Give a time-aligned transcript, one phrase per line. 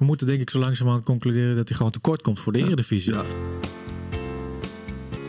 [0.00, 3.14] We moeten denk ik zo langzamerhand concluderen dat hij gewoon tekort komt voor de Eredivisie.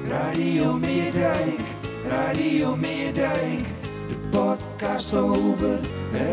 [0.08, 1.60] Radio Meerdijk,
[2.08, 5.80] Radio Meerdijk, de podcast over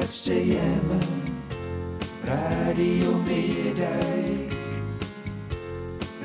[0.01, 0.87] FCM.
[2.25, 4.48] Radio Meerdijk,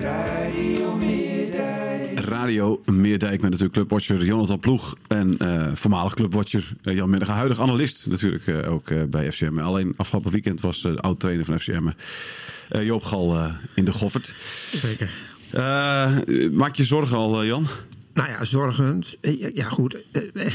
[0.03, 2.19] Radio Meerdijk.
[2.19, 7.61] Radio Meerdijk met natuurlijk clubwatcher Jonathan Ploeg en eh, voormalig clubwatcher eh, Jan Middag, huidig
[7.61, 9.59] analist natuurlijk eh, ook bij FCM.
[9.59, 11.89] Alleen afgelopen weekend was de oud-trainer van FCM
[12.69, 14.33] Joop Gal in de Goffert.
[14.71, 15.09] Zeker.
[16.51, 17.67] Maak je zorgen al, Jan?
[18.13, 19.17] Nou ja, zorgend.
[19.53, 19.97] Ja, goed.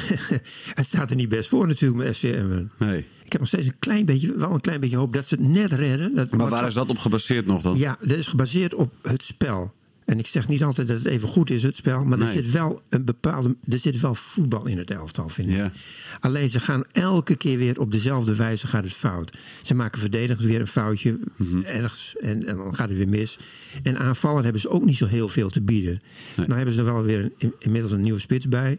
[0.78, 2.64] Het staat er niet best voor natuurlijk met SCM.
[2.78, 3.06] Nee.
[3.28, 5.44] Ik heb nog steeds een klein beetje, wel een klein beetje hoop dat ze het
[5.48, 6.14] net redden.
[6.14, 7.76] Dat, Maar waar is dat op gebaseerd nog dan?
[7.78, 9.72] Ja, dat is gebaseerd op het spel.
[10.04, 12.04] En ik zeg niet altijd dat het even goed is, het spel.
[12.04, 12.32] Maar er Nee.
[12.34, 13.56] zit wel een bepaalde.
[13.64, 15.56] Er zit wel voetbal in het elftal, vind ik.
[15.56, 15.72] Ja.
[16.20, 19.36] Alleen ze gaan elke keer weer op dezelfde wijze gaat het fout.
[19.62, 21.62] Ze maken verdedigend weer een foutje Mhm.
[21.62, 23.38] ergens en, en dan gaat het weer mis.
[23.82, 26.02] En aanvallen hebben ze ook niet zo heel veel te bieden.
[26.36, 28.78] Nou hebben ze er wel weer een, in- inmiddels een nieuwe spits bij.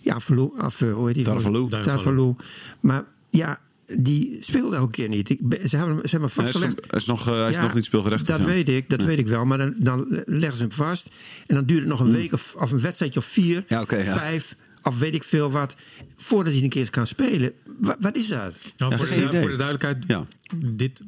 [0.00, 1.24] Ja, Afvalou, af, eh, hoe heet die?
[1.24, 1.68] Tarvalou.
[1.68, 2.34] Tarvalou.
[2.80, 3.60] Maar ja,
[3.98, 5.30] die speelde elke keer niet.
[5.30, 6.80] Ik, ze hebben, hem- ze hebben hem Hij is, nog, vastgelegd.
[6.90, 8.30] hij is nog, eh, hij is Ja, nog niet speelgerechtigd.
[8.30, 8.44] Dat ja.
[8.54, 9.44] weet ik, dat weet ik wel.
[9.44, 11.08] Maar dan, dan leggen ze hem vast.
[11.46, 13.62] En dan duurt het nog een week of, of een wedstrijdje of vier.
[13.66, 14.16] Ja, ja.
[14.18, 15.76] vijf, of weet ik veel wat.
[16.16, 17.52] Voordat hij een keer kan spelen.
[17.78, 18.58] Wa- wat is dat?
[18.76, 20.26] Nou, Ja, voor, de, voor de duidelijkheid, Ja.
[20.56, 21.02] dit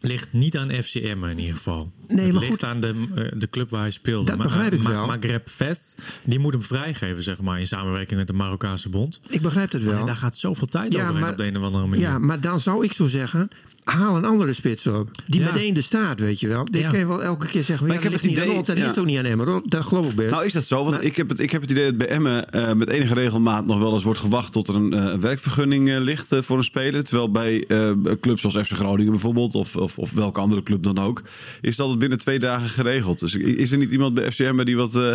[0.00, 1.92] ligt niet aan FCM in ieder geval.
[2.08, 2.64] Nee, het maar ligt goed.
[2.64, 4.30] aan de, eh, de club waar hij speelde.
[4.36, 5.06] Dat begrijp ik wel.
[5.06, 9.20] Maghreb Fest, die moet hem vrijgeven, zeg maar, in samenwerking met de Marokkaanse bond.
[9.28, 9.98] Ik begrijp het wel.
[10.00, 12.02] En daar gaat zoveel tijd Ja, overheen maar- op de een of andere manier.
[12.04, 13.48] Ja, maar dan zou ik zo zeggen.
[13.86, 15.10] Haal een andere spits op.
[15.26, 15.46] Die Ja.
[15.52, 16.64] meteen de staat, weet je wel.
[16.64, 16.88] Die Ja.
[16.88, 17.86] kan je wel elke keer zeggen.
[17.86, 18.54] Maar Ja, ik heb het idee-.
[18.62, 18.84] Dat ja.
[18.84, 19.40] ligt ook niet aan hem.
[19.40, 19.62] hoor.
[19.64, 20.30] Dat geloof ik best.
[20.30, 20.76] Nou, is dat zo?
[20.76, 23.14] Want Maar- ik, heb het, ik heb het idee dat bij Emmen eh, met enige
[23.14, 26.64] regelmaat nog wel eens wordt gewacht tot er een eh, werkvergunning eh, ligt voor een
[26.64, 27.04] speler.
[27.04, 30.98] Terwijl bij eh, clubs zoals FC Groningen bijvoorbeeld, of, of, of welke andere club dan
[30.98, 31.22] ook,
[31.60, 33.18] is dat het binnen twee dagen geregeld.
[33.18, 34.94] Dus is er niet iemand bij FCM die wat.
[34.96, 35.12] eh,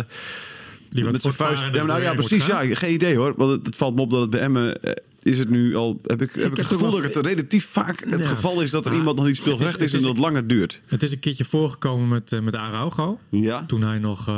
[0.90, 1.62] Die wat met zijn vuist.
[1.72, 2.46] Ja, nou ja, precies.
[2.46, 3.34] Ja, geen idee hoor.
[3.36, 4.78] Want het, het valt me op dat het bij Emmen.
[5.22, 6.00] Is het nu al.
[6.06, 8.94] Heb ik, heb ik, het gevoel dat het relatief vaak het geval is dat er
[8.94, 10.80] iemand nog niet speelgerecht is, is- en dat het langer duurt.
[10.86, 13.18] Het is een keertje voorgekomen met, eh, met Araujo.
[13.28, 13.64] Ja.
[13.66, 14.34] Toen hij nog, eh,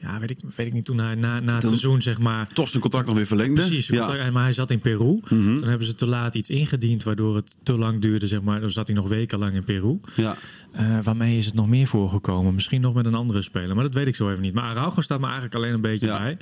[0.00, 2.48] ja, weet ik, weet ik niet, toen hij na, na het Toen- seizoen, zeg maar,
[2.52, 3.60] Toch zijn contract nog weer verlengde.
[3.60, 3.94] Precies, Ja.
[3.94, 4.04] Mhm.
[4.04, 5.20] contract- maar hij zat in Peru.
[5.28, 8.26] Toen hebben ze te laat iets ingediend, waardoor het te lang duurde.
[8.26, 8.60] Zeg maar.
[8.60, 10.00] Dan zat hij nog wekenlang in Peru.
[10.14, 10.36] Ja.
[10.72, 12.54] Eh, waarmee is het nog meer voorgekomen?
[12.54, 14.54] Misschien nog met een andere speler, maar dat weet ik zo even niet.
[14.54, 16.18] Maar Araujo staat me eigenlijk alleen een beetje Ja.
[16.18, 16.36] bij.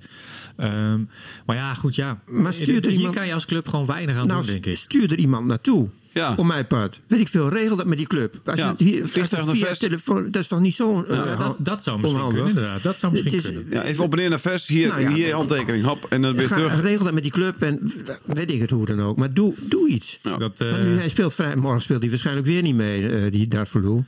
[0.57, 1.01] Ehm,
[1.47, 2.21] maar ja, goed, ja.
[2.27, 4.67] Maar stuur er Hier iemand- kan je als club gewoon weinig aan nou, doen, denk
[4.67, 4.77] ik.
[4.77, 5.89] stuur er iemand naartoe.
[6.13, 6.35] Ja.
[6.37, 7.01] Op mijn part.
[7.07, 8.41] Weet ik veel, regel dat met die club.
[8.45, 9.81] Als Ja, je het hier, vliegtuig het naar Vest.
[9.81, 12.45] telefoon, dat is toch niet zo eh, Ja, dat, dat zou misschien onhandig?
[12.45, 12.83] kunnen, inderdaad.
[12.83, 13.67] Dat zou misschien is- kunnen.
[13.71, 14.67] Ja, even op en neer naar vers.
[14.67, 15.85] Hier, Nou ja, hier je handtekening.
[15.85, 16.07] Hap.
[16.09, 16.81] En dan weer Ga, terug.
[16.81, 17.93] regel dat met die club en
[18.25, 19.17] weet ik het hoe dan ook.
[19.17, 20.19] Maar doe, doe iets.
[20.23, 20.37] Ja.
[20.37, 23.33] Dat, eh, Maar nu, hij speelt vrij, morgen speelt hij waarschijnlijk weer niet mee, eh,
[23.33, 23.99] die Darvalu.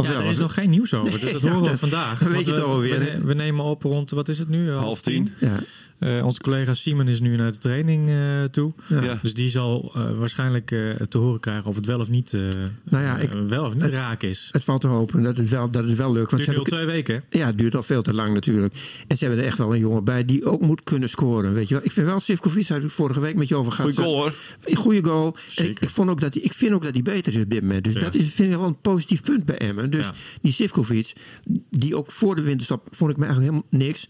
[0.00, 0.20] Of ja, wel?
[0.22, 2.18] er is nog geen nieuws over, dus dat horen we vandaag.
[2.20, 4.70] weet je we- alweer, We, nemen op rond, wat is het nu?
[4.70, 5.28] Half tien.
[5.40, 5.58] Ja.
[5.98, 8.72] Eh, onze collega Simon is nu naar de training eh, toe.
[8.86, 9.18] Ja.
[9.22, 10.78] Dus die zal eh, waarschijnlijk eh,
[11.08, 12.40] te horen krijgen of het wel of niet, eh,
[12.90, 14.48] Nou ja, ik- eh, wel of niet het- raak is.
[14.52, 16.30] Het valt te hopen dat het wel, dat het wel lukt.
[16.30, 17.22] Want duurt al hebben, twee weken.
[17.30, 18.74] ja, het duurt al veel te lang natuurlijk.
[19.06, 21.52] En ze hebben er echt wel een jongen bij die ook moet kunnen scoren.
[21.54, 21.84] Weet je wel.
[21.84, 23.94] Ik vind wel, Sivkovic, daar heb ik vorige week met je over gehad.
[23.94, 24.34] Goeie goal hoor.
[24.64, 25.36] Een goede goal.
[25.56, 27.84] Ik, vond ook dat hij, ik vind ook dat hij beter is op dit moment.
[27.84, 28.00] Dus Ja.
[28.00, 29.87] dat is, vind ik wel een positief punt bij Emmen.
[29.90, 30.12] Dus Ja.
[30.42, 31.12] die Sivkovic,
[31.70, 34.06] die ook voor de winterstap vond ik me eigenlijk helemaal niks.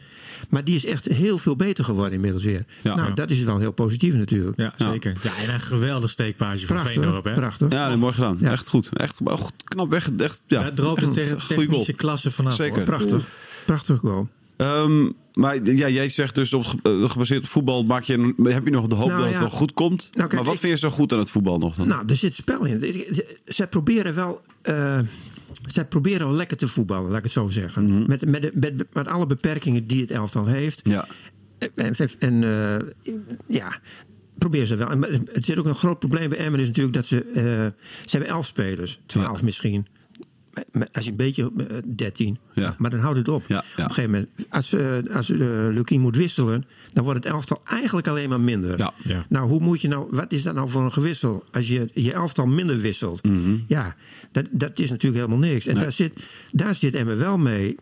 [0.50, 2.64] Maar die is echt heel veel beter geworden inmiddels weer.
[2.82, 2.94] Ja.
[2.94, 3.14] nou, Ja.
[3.14, 4.60] dat is wel heel positief natuurlijk.
[4.60, 5.16] Ja, zeker.
[5.22, 7.24] Ja, en een geweldig steekpaasje van Veendorp.
[7.24, 7.32] Hè?
[7.32, 7.72] prachtig.
[7.72, 8.36] Ja, mooi gedaan.
[8.40, 8.50] Ja.
[8.50, 8.88] Echt goed.
[8.92, 10.10] Echt goed, knap weg.
[10.16, 10.70] Echt, ja.
[10.74, 11.56] Droopt Echt een goede goal.
[11.66, 12.54] technische klasse vanaf.
[12.54, 12.74] Zeker.
[12.76, 12.84] hoor.
[12.84, 13.28] Prachtig.
[13.66, 14.28] Prachtig goal.
[14.56, 18.70] Ehm, maar ja, jij zegt dus op, eh, gebaseerd op voetbal maak je, heb je
[18.70, 19.38] nog de hoop Nou, dat ja.
[19.38, 20.00] het wel goed komt.
[20.02, 21.88] Nou, kijk, maar wat ik- vind je zo goed aan het voetbal nog dan?
[21.88, 22.80] Nou, er zit spel in.
[23.46, 24.40] Ze proberen wel.
[24.62, 24.98] eh,
[25.72, 28.06] zij proberen wel lekker te voetballen, laat ik het zo zeggen.
[28.06, 30.80] met, met, de- met, met alle beperkingen die het elftal heeft.
[30.84, 31.06] Ja.
[31.74, 33.14] En, en eh,
[33.46, 33.80] ja,
[34.38, 34.90] proberen ze wel.
[34.90, 37.24] En het zit ook een groot probleem bij Emmen is natuurlijk dat ze...
[37.24, 37.42] eh,
[38.04, 39.44] ze hebben elf spelers, twaalf Ja.
[39.44, 39.86] misschien.
[40.72, 42.38] Maar Als je een beetje, eh, 13.
[42.52, 42.74] Ja.
[42.78, 43.44] Maar dan houdt het op.
[43.46, 43.60] Ja, ja.
[43.60, 45.38] Op een gegeven moment, als, eh als uh,
[45.70, 48.78] Lukien moet wisselen, dan wordt het elftal eigenlijk alleen maar minder.
[48.78, 48.92] Ja.
[49.04, 49.26] Ja.
[49.28, 51.44] Nou, hoe moet je nou, wat is dat nou voor een gewissel?
[51.52, 53.20] Als je je elftal minder wisselt.
[53.66, 53.96] Ja,
[54.32, 55.66] dat, dat is natuurlijk helemaal niks.
[55.66, 55.82] En Nee.
[55.82, 56.12] daar, zit,
[56.52, 57.76] daar zit Emmen wel mee.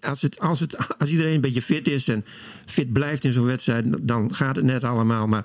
[0.00, 2.24] Als, het, als, het, als iedereen een beetje fit is en
[2.66, 5.26] fit blijft in zo'n wedstrijd, dan gaat het net allemaal.
[5.26, 5.44] Maar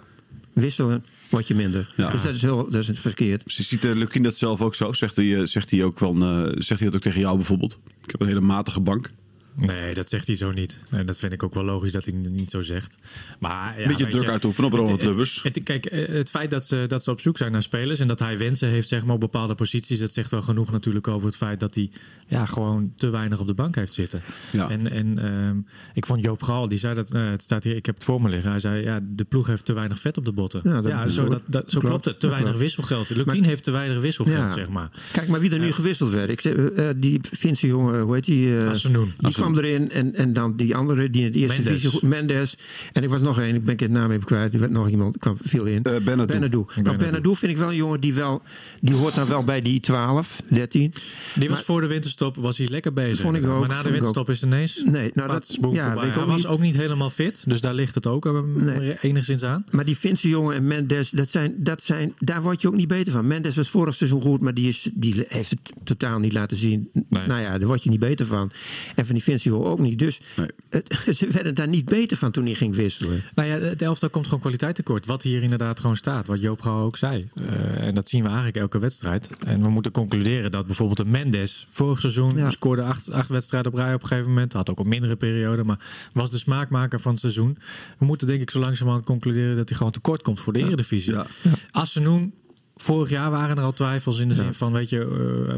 [0.59, 1.93] wisselen word je minder.
[1.95, 2.11] Ja.
[2.11, 3.43] Dus dat is, heel, dat is verkeerd.
[3.45, 4.93] Ze ziet uh, Lukien dat zelf ook zo?
[4.93, 7.79] Zegt hij, eh, zegt hij ook wel, eh, zegt hij dat ook tegen jou bijvoorbeeld?
[8.03, 9.11] Ik heb een hele matige bank.
[9.59, 10.79] Nee, dat zegt hij zo niet.
[10.89, 12.97] En dat vind ik ook wel logisch dat hij het niet zo zegt.
[13.39, 15.45] Maar, ja, Beetje druk je, uitoefenen op Ronald het- Lubbers.
[15.63, 17.99] Kijk, eh, het feit dat ze, dat ze op zoek zijn naar spelers...
[17.99, 19.99] en dat hij wensen heeft zeg maar, op bepaalde posities...
[19.99, 21.89] dat zegt wel genoeg natuurlijk over het feit dat hij
[22.27, 24.21] ja, gewoon te weinig op de bank heeft zitten.
[24.51, 24.69] Ja.
[24.69, 25.57] En, en ehm,
[25.93, 27.11] ik vond Joop Gal, die zei dat...
[27.11, 28.51] eh, het staat hier, ik heb het voor me liggen.
[28.51, 30.61] Hij zei, ja, de ploeg heeft te weinig vet op de botten.
[30.63, 31.85] Ja, Ja, dat- zo, dat- dat, zo klopt.
[31.93, 32.19] klopt het.
[32.19, 33.09] Te weinig wisselgeld.
[33.09, 34.49] Lukien heeft te weinig wisselgeld, Ja.
[34.49, 34.89] zeg maar.
[35.11, 36.29] Kijk maar wie er nu gewisseld werd.
[36.29, 38.57] Ik eh, die Finse jongen, hoe heet die?
[38.59, 39.13] eh, Asenoen.
[39.17, 41.81] Die kwam erin en, en dan die andere, die in de eerste Mendes.
[41.81, 42.57] divisie, Mendes.
[42.93, 44.53] En ik was nog één, ik ben het naam even kwijt.
[44.53, 45.83] Er werd nog iemand, kwam viel in.
[45.83, 46.25] Eh, Benadou.
[46.25, 46.65] Benadou.
[46.67, 46.97] Nou, Benadou.
[46.97, 48.41] Benadou vind ik wel een jongen die wel,
[48.81, 50.93] die hoort dan wel bij die 12, 13.
[51.35, 53.19] Die was Maar- voor de winterstop was hij lekker bezig.
[53.19, 54.81] Vond ik ook, maar na de winterstop is ineens.
[54.85, 56.45] Nee, nou, dat- ja, ik Hij was niet.
[56.47, 58.95] ook niet helemaal fit, dus daar ligt het ook eh, Nee.
[59.01, 59.65] enigszins aan.
[59.71, 62.87] Maar die Finse jongen en Mendes, dat zijn, dat zijn, daar word je ook niet
[62.87, 63.27] beter van.
[63.27, 66.89] Mendes was vorig seizoen goed, maar die, is, die heeft het totaal niet laten zien.
[67.09, 67.27] Nee.
[67.27, 68.51] Nou ja, daar word je niet beter van.
[68.95, 69.99] En van die Finse jongen ook niet.
[69.99, 70.47] Dus Nee.
[70.69, 73.23] het, ze werden daar niet beter van toen hij ging wisselen.
[73.35, 75.05] Nou ja, het elftal komt gewoon kwaliteit tekort.
[75.05, 76.27] Wat hier inderdaad gewoon staat.
[76.27, 77.29] Wat Joop Gouw ook zei.
[77.35, 79.29] Eh, en dat zien we eigenlijk elke wedstrijd.
[79.45, 82.49] En we moeten concluderen dat bijvoorbeeld een Mendes vorig seizoen Ja.
[82.49, 84.53] scoorde acht, acht wedstrijden op rij op een gegeven moment.
[84.53, 85.79] Had ook een mindere periode, maar
[86.13, 87.57] was de smaakmaker van het seizoen.
[87.97, 91.13] We moeten denk ik zo langzamerhand concluderen dat hij gewoon tekort komt voor de Eredivisie.
[91.13, 91.25] Ja.
[91.71, 92.33] Assenoen,
[92.77, 94.99] vorig jaar waren er al twijfels in de zin van, weet je,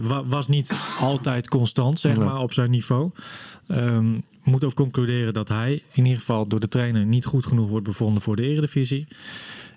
[0.01, 2.23] eh, wa- was niet altijd constant, zeg Ja.
[2.23, 3.11] maar, op zijn niveau.
[3.67, 4.05] Ehm
[4.43, 7.85] moet ook concluderen dat hij in ieder geval door de trainer niet goed genoeg wordt
[7.85, 9.07] bevonden voor de Eredivisie.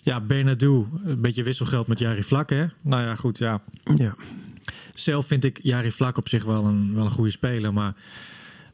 [0.02, 2.66] Ja, Bernardo, een beetje wisselgeld met Jari Vlak, hè?
[2.82, 3.60] Nou ja, goed, ja.
[3.96, 4.14] Ja.
[4.94, 7.72] Zelf vind ik Jari Vlak op zich wel een, wel een goede speler.
[7.72, 7.94] Maar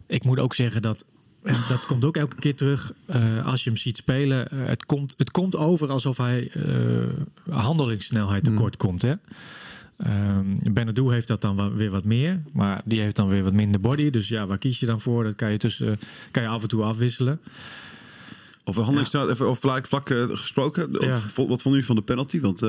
[0.06, 1.05] ik moet ook zeggen dat.
[1.43, 4.50] En dat komt ook elke keer terug eh, als je hem ziet spelen.
[4.50, 9.02] eh, het, komt, het komt over alsof hij eh, handelingssnelheid tekort komt.
[9.02, 9.14] Hè?
[10.06, 12.43] Um, Benadou heeft dat dan wa- weer wat meer.
[12.52, 14.11] Maar die heeft dan weer wat minder body.
[14.11, 15.25] Dus ja, waar kies je dan voor?
[15.25, 15.99] Dat kan je, tussen,
[16.31, 17.41] kan je af en toe afwisselen.
[18.64, 20.99] Over handelingssnelheid, even over vlak, vlak gesproken.
[20.99, 21.12] Of, Ja.
[21.20, 22.41] Wat vonden jullie van de penalty?
[22.41, 22.62] Want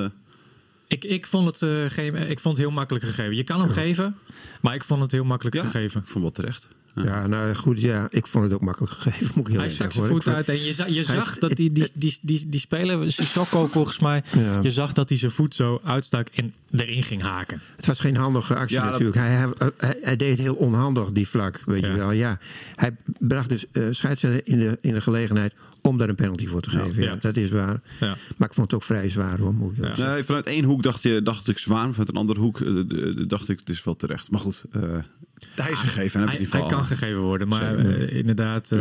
[0.87, 3.35] Ik, ik, vond het, geen, ik vond het heel makkelijk gegeven.
[3.35, 4.15] Je kan hem geven,
[4.61, 6.01] maar ik vond het heel makkelijk ja, gegeven.
[6.01, 6.67] ik vond wel terecht.
[6.95, 7.27] Ja.
[7.27, 9.31] Nou goed, ja, ik vond het ook makkelijk gegeven.
[9.35, 11.51] Moet ik heel Hij stak zijn voet uit en je, za- je zag is- dat
[11.51, 14.59] die, die, die, die, die speler, Sissoko volgens mij, Ja.
[14.61, 17.61] je zag dat hij zijn voet zo uitstak en erin ging haken.
[17.75, 19.17] Het was geen handige actie Ja, dat- natuurlijk.
[19.17, 19.47] Hij, hij,
[19.77, 21.89] hij, hij deed het heel onhandig, die vlak, weet Ja.
[21.89, 22.11] je wel.
[22.11, 22.37] Ja,
[22.75, 26.61] hij bracht dus uh, scheidsrechter in de, in de gelegenheid om daar een penalty voor
[26.61, 27.03] te geven.
[27.03, 27.17] Ja, ja.
[27.21, 27.81] dat is waar.
[27.99, 28.17] Ja.
[28.37, 29.97] Maar ik vond het ook vrij zwaar hoor, moet ik.
[29.97, 31.89] Nee, vanuit één hoek dacht, je, dacht ik zwaar.
[31.89, 34.31] Vanuit een andere hoek eh, dacht ik het is wel terecht.
[34.31, 34.81] Maar goed, eh
[35.55, 36.21] hij is gegeven.
[36.21, 38.79] En Hij, kan gegeven worden, maar eh, inderdaad, eh,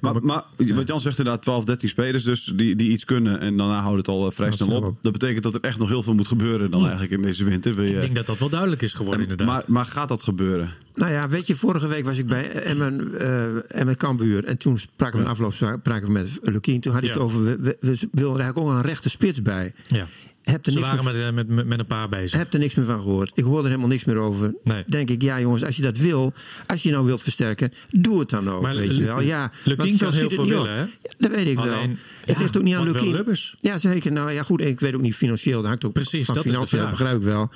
[0.00, 0.42] Maar, ik- maar
[0.74, 3.40] wat Jan zegt inderdaad, 12, 13 spelers dus die, die iets kunnen.
[3.40, 4.84] En daarna houdt het al eh, vrij Dat snel op.
[4.84, 4.98] op.
[5.02, 7.74] Dat betekent dat er echt nog heel veel moet gebeuren dan eigenlijk in deze winter.
[7.74, 9.46] Wil je- ik denk dat dat wel duidelijk is geworden inderdaad.
[9.46, 10.70] maar, maar gaat dat gebeuren?
[10.94, 14.44] Nou ja, weet je, vorige week was ik bij Emmen, eh Emmen Kambuur.
[14.44, 16.80] En toen spraken we in afloop spraken we met Lukien.
[16.80, 17.14] Toen had ik Ja.
[17.14, 19.72] het over, we, we, we wilden er eigenlijk ook een rechte spits bij.
[19.88, 20.06] ja.
[20.50, 22.38] Heb er, Ze niks waren meer, met, eh, met, met, een paar bezig.
[22.38, 23.30] heb er niks meer van gehoord.
[23.34, 24.54] Ik hoorde er helemaal niks meer over.
[24.64, 24.84] Nee.
[24.86, 26.32] Denk ik, ja jongens, als je dat wil,
[26.66, 28.62] als je nou wilt versterken, doe het dan ook.
[28.62, 29.20] Maar weet je wel.
[29.20, 30.80] Ja, Lukien kan heel veel willen, hè?
[30.80, 30.88] Ja,
[31.18, 31.78] dat weet ik wel.
[32.24, 33.36] Het ligt ook niet aan Lukien.
[33.58, 34.12] Ja, zeker.
[34.12, 34.60] Nou ja, goed.
[34.60, 35.58] Ik weet ook niet financieel.
[35.58, 36.78] Dat hangt ook Precies, van dat financiën.
[36.78, 37.50] Dat begrijp ik wel.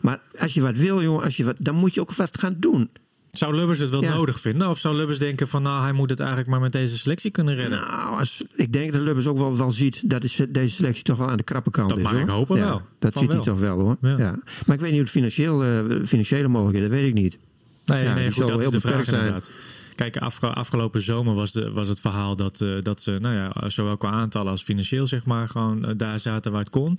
[0.00, 2.56] Maar als je wat wil, jongen, als je wat, dan moet je ook wat gaan
[2.58, 2.90] doen.
[3.38, 4.14] Zou Lubbers het wel Ja.
[4.14, 4.68] nodig vinden?
[4.68, 7.54] Of zou Lubbers denken van nou, hij moet het eigenlijk maar met deze selectie kunnen
[7.54, 7.80] redden?
[7.80, 11.18] Nou, als, ik denk dat Lubbers ook wel, wel ziet dat is, deze selectie toch
[11.18, 12.04] wel aan de krappe kant Dat is.
[12.04, 12.20] mag hoor.
[12.20, 12.82] ik hopen ja, wel.
[12.98, 13.96] Dat Van ziet hij toch wel hoor.
[14.00, 14.18] Ja.
[14.18, 14.38] Ja.
[14.66, 17.38] Maar ik weet niet hoe het financieel, eh, financiële mogelijkheden, dat weet ik niet.
[17.84, 19.20] Nee, Ja, nee die goed, zal dat is heel de vraag beperkt zijn.
[19.24, 19.50] inderdaad.
[19.94, 23.68] Kijk, afge- afgelopen zomer was, de, was het verhaal dat, eh, dat ze, nou ja,
[23.68, 26.98] zowel qua aantallen als financieel, zeg maar, gewoon eh, daar zaten waar het kon.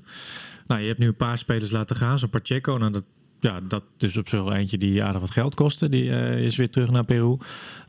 [0.67, 2.77] Nou, je hebt nu een paar spelers laten gaan, zo'n Pacheco.
[2.77, 3.03] Nou, dat
[3.45, 5.89] ja, dat dus op zo'n eentje die aardig wat geld kostte.
[5.89, 7.37] Die eh, is weer terug naar Peru.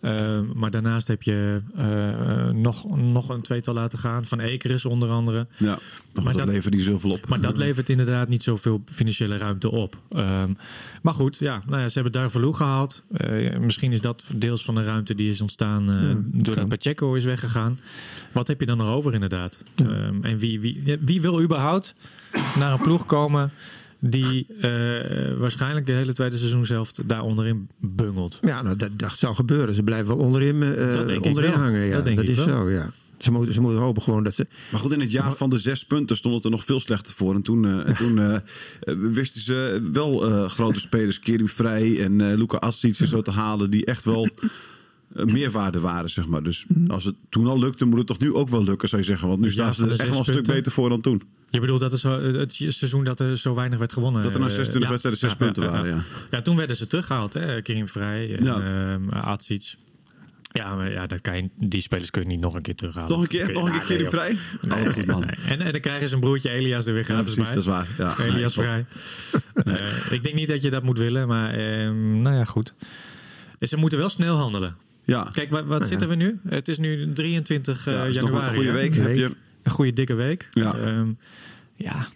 [0.00, 4.24] Eh, maar daarnaast heb je eh, nog, nog een tweetal laten gaan.
[4.24, 5.46] Van Ekeris onder andere.
[5.56, 5.78] Ja,
[6.14, 7.28] maar dat, dat- levert niet zoveel op.
[7.28, 9.96] Maar dat levert inderdaad niet zoveel financiële ruimte op.
[10.10, 10.50] Ehm,
[11.02, 13.02] maar goed, ja, nou ja, ze hebben Darvalu gehaald.
[13.10, 17.24] Eh, misschien is dat deels van de ruimte die is ontstaan eh doordat Pacheco is
[17.24, 17.78] weggegaan.
[18.32, 19.62] Wat heb je dan nog over inderdaad?
[19.74, 21.94] Ehm, en wie, wie, wie wil überhaupt
[22.58, 23.52] naar een ploeg komen
[23.98, 24.70] die eh,
[25.38, 28.38] waarschijnlijk de hele tweede seizoen zelf daar onderin bungelt?
[28.40, 29.74] Ja, nou, dat, dat zou gebeuren.
[29.74, 31.60] Ze blijven wel onderin, eh, Dat denk ik onderin wel.
[31.60, 31.80] hangen.
[31.80, 31.94] Ja.
[31.94, 32.46] Dat denk ik is wel.
[32.46, 32.90] zo, ja.
[33.18, 34.46] Ze moeten, ze moeten hopen gewoon dat ze...
[34.70, 37.14] Maar goed, in het jaar van de zes punten stond het er nog veel slechter
[37.14, 37.34] voor.
[37.34, 38.40] En toen, eh, en toen
[39.12, 43.30] wisten ze wel eh, grote spelers, Kerim Vrij en eh Luca Astic en zo te
[43.30, 44.28] halen, die echt wel
[45.24, 46.42] meerwaarde waren, zeg maar.
[46.42, 49.06] Dus als het toen al lukte, moet het toch nu ook wel lukken, zou je
[49.06, 49.28] zeggen.
[49.28, 51.22] Want nu staan ze er echt wel een stuk beter voor dan toen.
[51.50, 54.22] Je bedoelt dat er zo, het seizoen dat er zo weinig werd gewonnen.
[54.22, 54.88] Dat er na eh, 26 ja.
[54.88, 56.02] wedstrijden zes punten waren, ja.
[56.30, 57.62] Ja, toen werden ze teruggehaald, hè?
[57.62, 58.60] Kirin Vrij en Ja.
[58.60, 59.74] ehm Atsic.
[60.52, 63.10] Ja, maar ja, dat kan je, die spelers kun je niet nog een keer terughalen.
[63.10, 64.36] Nog een keer, nog een keer Ja, nee, Vrij?
[64.64, 65.20] Oh, wat goed man.
[65.20, 65.36] Nee.
[65.46, 67.74] En, en dan krijgen ze een broertje Elias er weer Ja, gratis precies, bij.
[67.74, 68.16] dat is waar.
[68.18, 68.24] Ja.
[68.34, 68.54] Elias.
[68.54, 68.86] Vrij.
[69.64, 72.74] Eh, ik denk niet dat je dat moet willen, maar ehm, nou ja, goed.
[73.60, 74.76] Ze moeten wel snel handelen.
[75.06, 76.38] Ja, Kijk, wat, wat zitten we nu?
[76.48, 78.48] Het is nu 23 eh, ja, is nog januari.
[78.48, 78.94] een goede week.
[78.94, 79.30] Heb je,
[79.62, 80.48] Een goede dikke week.
[80.52, 80.74] Ja.
[80.74, 81.08] Ehm,
[81.74, 82.06] ja.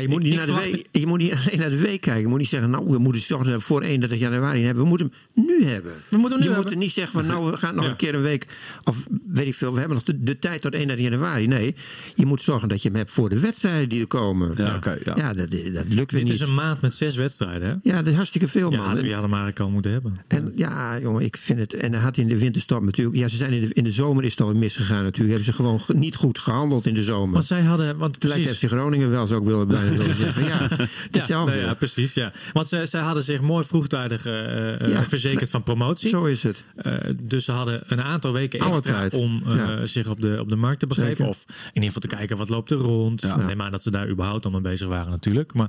[0.00, 1.78] Maar je moet, niet ik naar de verwacht- week, je moet niet alleen naar de
[1.80, 2.22] week kijken.
[2.22, 4.82] Je moet niet zeggen, nou, we moeten zorgen voor 31 januari hebben.
[4.82, 5.92] We moeten hem nu hebben.
[6.08, 6.72] We moeten hem nu je hebben.
[6.72, 7.90] moet niet zeggen, van, nou, we gaan nog Ja.
[7.90, 8.46] een keer een week.
[8.84, 11.46] Of weet ik veel, we hebben nog de, de tijd tot 31 januari.
[11.46, 11.74] Nee,
[12.14, 14.54] je moet zorgen dat je hem hebt voor de wedstrijden die er komen.
[14.56, 15.32] Ja, oké, ja.
[15.32, 16.30] dat, dat lukt weer Dit niet.
[16.30, 17.68] is een maand met zes wedstrijden.
[17.68, 17.90] Hè?
[17.90, 18.86] Ja, dat is hartstikke veel, Ja, man.
[18.86, 20.14] hadden we hadden eigenlijk al moeten hebben.
[20.28, 21.74] En ja, jongen, ik vind het.
[21.74, 23.16] En hij had in de winterstop natuurlijk.
[23.16, 25.28] Ja, ze zijn in de, in de zomer is het al misgegaan natuurlijk.
[25.28, 27.32] Hebben ze gewoon ge- niet goed gehandeld in de zomer.
[27.32, 29.89] Want zij hadden, want Het lijkt precies, FC Groningen wel, zou ik willen bijna zo
[30.14, 30.44] zeggen.
[30.44, 30.68] Ja,
[31.10, 31.50] hetzelfde.
[31.52, 32.14] Ja, nou ja, precies.
[32.14, 32.32] Ja.
[32.52, 36.08] Want zij, zij hadden zich mooi vroegtijdig eh, eh, Ja, verzekerd van promotie.
[36.08, 36.64] Zo is het.
[36.76, 36.92] Eh,
[37.22, 39.14] dus ze hadden een aantal weken extra tijd.
[39.14, 39.86] om eh, Ja.
[39.86, 41.08] zich op de, op de markt te begeven.
[41.08, 41.28] Zeker.
[41.28, 43.20] Of in ieder geval te kijken wat loopt er rond.
[43.22, 43.36] Ja.
[43.36, 45.54] Ik Neem aan dat ze daar überhaupt al mee bezig waren natuurlijk.
[45.54, 45.68] Maar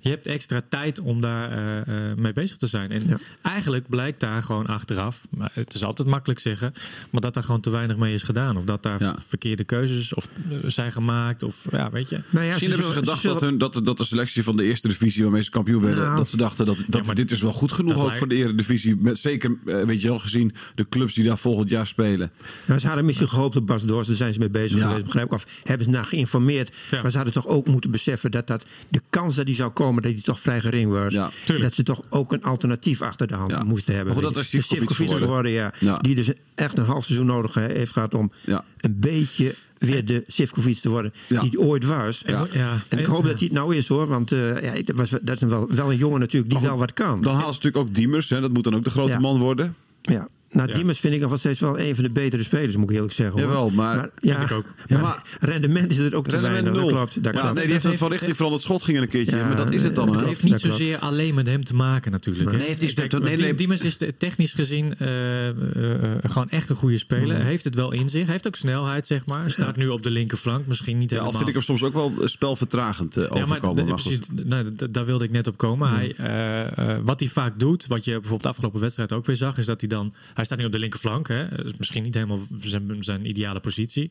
[0.00, 2.90] je hebt extra tijd om daar eh, eh, mee bezig te zijn.
[2.90, 3.16] En Ja.
[3.42, 6.72] eigenlijk blijkt daar gewoon achteraf, maar het is altijd makkelijk zeggen,
[7.10, 8.56] maar dat daar gewoon te weinig mee is gedaan.
[8.56, 9.16] Of dat daar Ja.
[9.28, 10.28] verkeerde keuzes of,
[10.66, 11.42] zijn gemaakt.
[11.42, 12.20] Of ja, weet je.
[12.30, 14.88] Nou ja, Misschien hebben ze gedacht dat, hun, dat, dat de selectie van de eerste
[14.88, 16.16] divisie waarmee ze kampioen werden, Nou.
[16.16, 18.96] dat ze dachten dat, dat maar dit is wel goed genoeg ook voor de eredivisie.
[18.96, 22.30] Met, zeker, eh, weet je wel, gezien de clubs die daar volgend jaar spelen.
[22.66, 24.86] Nou, ze hadden misschien gehoopt op Bas Doors, daar zijn ze mee bezig Ja.
[24.86, 25.32] geweest, begrijp ik.
[25.32, 26.74] Of hebben ze naar geïnformeerd.
[26.90, 27.02] Ja.
[27.02, 30.02] Maar ze hadden toch ook moeten beseffen dat, dat de kans dat die zou komen,
[30.02, 31.14] dat die toch vrij gering was.
[31.60, 33.62] Dat ze toch ook een alternatief achter de hand Ja.
[33.62, 34.14] moesten hebben.
[34.14, 35.52] Maar goed, dat is Sivkovic geworden.
[35.52, 35.72] ja.
[35.80, 35.98] Ja.
[35.98, 38.64] Die dus echt een half seizoen nodig he- heeft gehad om Ja.
[38.80, 39.54] een beetje
[39.86, 41.40] weer de Sivkovic te worden Ja.
[41.40, 42.22] die hij ooit was.
[42.26, 42.46] Ja.
[42.88, 45.42] En ik hoop dat hij het nou is hoor, want eh, ja, dat, was, dat
[45.42, 47.22] is wel, wel een jongen natuurlijk die wel wat kan.
[47.22, 49.74] Dan halen ze natuurlijk ook Diemers, hè, dat moet dan ook de grote man worden.
[50.02, 50.28] Ja.
[50.50, 50.74] Nou, Ja.
[50.74, 53.34] Diemers vind ik nog steeds wel een van de betere spelers, moet ik eerlijk zeggen.
[53.40, 53.48] Hoor.
[53.48, 54.64] Jawel, maar- ja, Vind ik ook.
[54.86, 56.72] Ja, Ja, maar rendement is er ook te Rendement weinig.
[56.72, 56.82] nul.
[56.82, 57.24] Dat klopt.
[57.24, 57.54] Dat ja, klopt.
[57.54, 59.56] nee, die heeft Dat een van heeft- richting veranderd schot ging een keertje Ja, maar
[59.56, 60.06] dat is het dan.
[60.06, 60.20] dat hè?
[60.20, 60.76] Het heeft niet dat klopt.
[60.76, 62.50] zozeer alleen met hem te maken natuurlijk.
[62.56, 63.54] Nee, het Kijk, dat- nee, nee.
[63.54, 65.54] Diemers is te- technisch gezien eh, eh,
[66.02, 67.36] eh, gewoon echt een goede speler.
[67.42, 68.22] Heeft het wel in zich.
[68.22, 69.50] Hij heeft ook snelheid, zeg maar.
[69.50, 70.66] Staat nu op de linkerflank.
[70.66, 71.44] Misschien niet Ja, al helemaal.
[71.44, 73.86] vind ik hem soms ook wel spelvertragend Ja, maar, overkomen.
[73.86, 75.88] maar precies, nou, daar wilde ik net op komen.
[75.90, 79.36] Hij, eh, eh, wat hij vaak doet, wat je bijvoorbeeld de afgelopen wedstrijd ook weer
[79.36, 80.14] zag, is dat hij dan.
[80.36, 81.28] Hij staat nu op de linkerflank.
[81.28, 84.10] Hè, is misschien niet helemaal zijn, zijn ideale positie.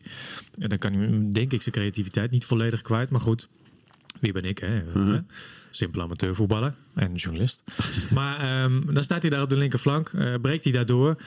[0.57, 3.09] En dan kan hij, denk ik, zijn creativiteit niet volledig kwijt.
[3.09, 3.47] Maar goed,
[4.19, 4.57] wie ben ik?
[4.57, 4.83] Hè?
[4.93, 5.21] Mhm.
[5.71, 7.63] Simpel amateurvoetballer en journalist.
[8.13, 11.21] maar ehm, dan staat hij daar op de linkerflank, eh, breekt hij daardoor.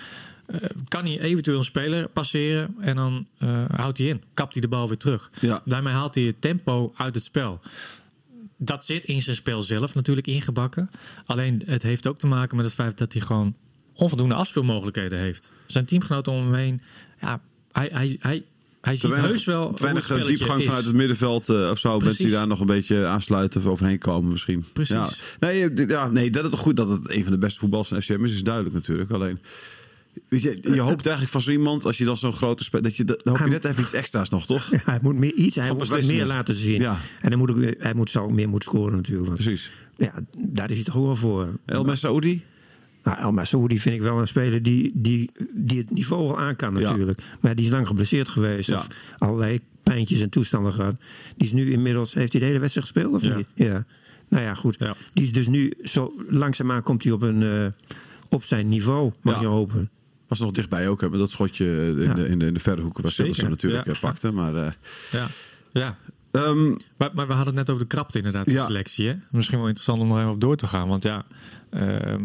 [0.47, 4.23] eh, kan hij eventueel een speler passeren en dan eh, houdt hij in.
[4.35, 5.31] Kapt hij de bal weer terug.
[5.41, 5.63] Ja.
[5.65, 7.61] Daarmee haalt hij het tempo uit het spel.
[8.57, 10.91] Dat zit in zijn spel zelf natuurlijk ingebakken.
[11.27, 13.57] Alleen het heeft ook te maken met het feit dat hij gewoon
[13.99, 15.53] onvoldoende afspeelmogelijkheden heeft.
[15.67, 16.81] Zijn teamgenoten om hem heen,
[17.21, 17.41] ja,
[17.73, 18.45] hij, hij, hij,
[18.81, 20.67] hij ziet weinig, heus wel te hoe weinig het spelletje diepgang is.
[20.67, 21.99] vanuit het middenveld eh, of zo.
[21.99, 24.65] Mensen die daar nog een beetje aansluiten of overheen komen misschien.
[24.73, 24.95] Precies.
[24.95, 25.09] Ja.
[25.41, 27.89] Nee, eh, ja, nee, dat is toch goed dat het een van de beste voetballers
[27.89, 29.11] van FCM is, is duidelijk natuurlijk.
[29.11, 29.39] Alleen,
[30.29, 32.97] weet je, je hoopt eigenlijk van zo iemand, als je dan zo'n grote speler, dat
[32.97, 34.71] je, dan hoop je net even iets extra's nog, toch?
[34.73, 36.81] Ja, hij moet meer iets, hij moet wat meer laten zien.
[36.81, 36.99] Ja.
[37.21, 39.27] En hij moet, ook, weer- hij moet, zal ook meer moeten scoren natuurlijk.
[39.29, 39.71] Want, Precies.
[39.97, 41.49] ja, daar is hij toch ook wel voor.
[41.67, 42.45] El Messaoudi?
[43.05, 46.57] Nou, El Masoudi vind ik wel een speler die, die, die het niveau wel aan
[46.57, 46.91] kan Ja.
[46.91, 47.23] natuurlijk.
[47.41, 48.69] Maar die is lang geblesseerd geweest.
[48.69, 48.77] Ja.
[48.77, 48.87] Of
[49.19, 50.97] allerlei pijntjes en toestanden gehad.
[51.37, 52.15] Die is nu inmiddels...
[52.15, 53.37] Heeft hij de hele wedstrijd gespeeld of Ja.
[53.37, 53.49] niet?
[53.55, 53.85] Ja.
[54.29, 54.77] Nou ja, goed.
[54.79, 54.95] Ja.
[55.13, 55.73] Die is dus nu...
[55.83, 57.67] Zo langzaamaan komt hij op, een, eh,
[58.29, 59.41] op zijn niveau, mag Ja.
[59.41, 59.91] je hopen.
[60.27, 62.15] Was er nog dichtbij ook, hè, met dat schotje in, Ja.
[62.15, 63.93] de, in, de, in de verre hoeken waar Zeker, Silversen natuurlijk ja.
[63.93, 64.33] eh, pakte.
[64.33, 64.71] Maar eh,
[65.13, 65.27] Ja,
[65.73, 65.97] ja.
[66.31, 68.65] Ehm, Maar, maar we hadden het net over de krapte inderdaad, de Ja.
[68.67, 69.09] selectie.
[69.09, 69.15] Hè?
[69.31, 70.89] Misschien wel interessant om nog even op door te gaan.
[70.89, 71.25] Want ja,
[71.71, 72.23] ehm,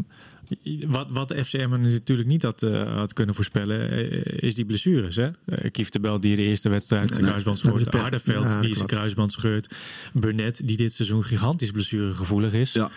[0.88, 5.16] wat, wat de FCM natuurlijk niet had, eh, had kunnen voorspellen, eh, is die blessures.
[5.16, 5.30] Hè?
[5.72, 8.26] Kief de Bel die de eerste wedstrijd zijn Nee, kruisband scheurt.
[8.26, 9.76] Ja, die zijn kruisband scheurt.
[10.14, 12.72] Burnett die dit seizoen gigantisch blessuregevoelig is.
[12.74, 12.90] ja.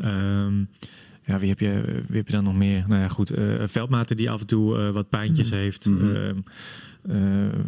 [0.00, 0.54] Ehm,
[1.26, 2.84] ja, wie heb, je, wie heb je dan nog meer?
[2.88, 3.32] Nou ja, goed.
[3.64, 5.58] Veldmaten die af en toe wat pijntjes Mhm.
[5.58, 5.86] heeft.
[5.86, 6.36] Ehm,
[7.08, 7.16] eh,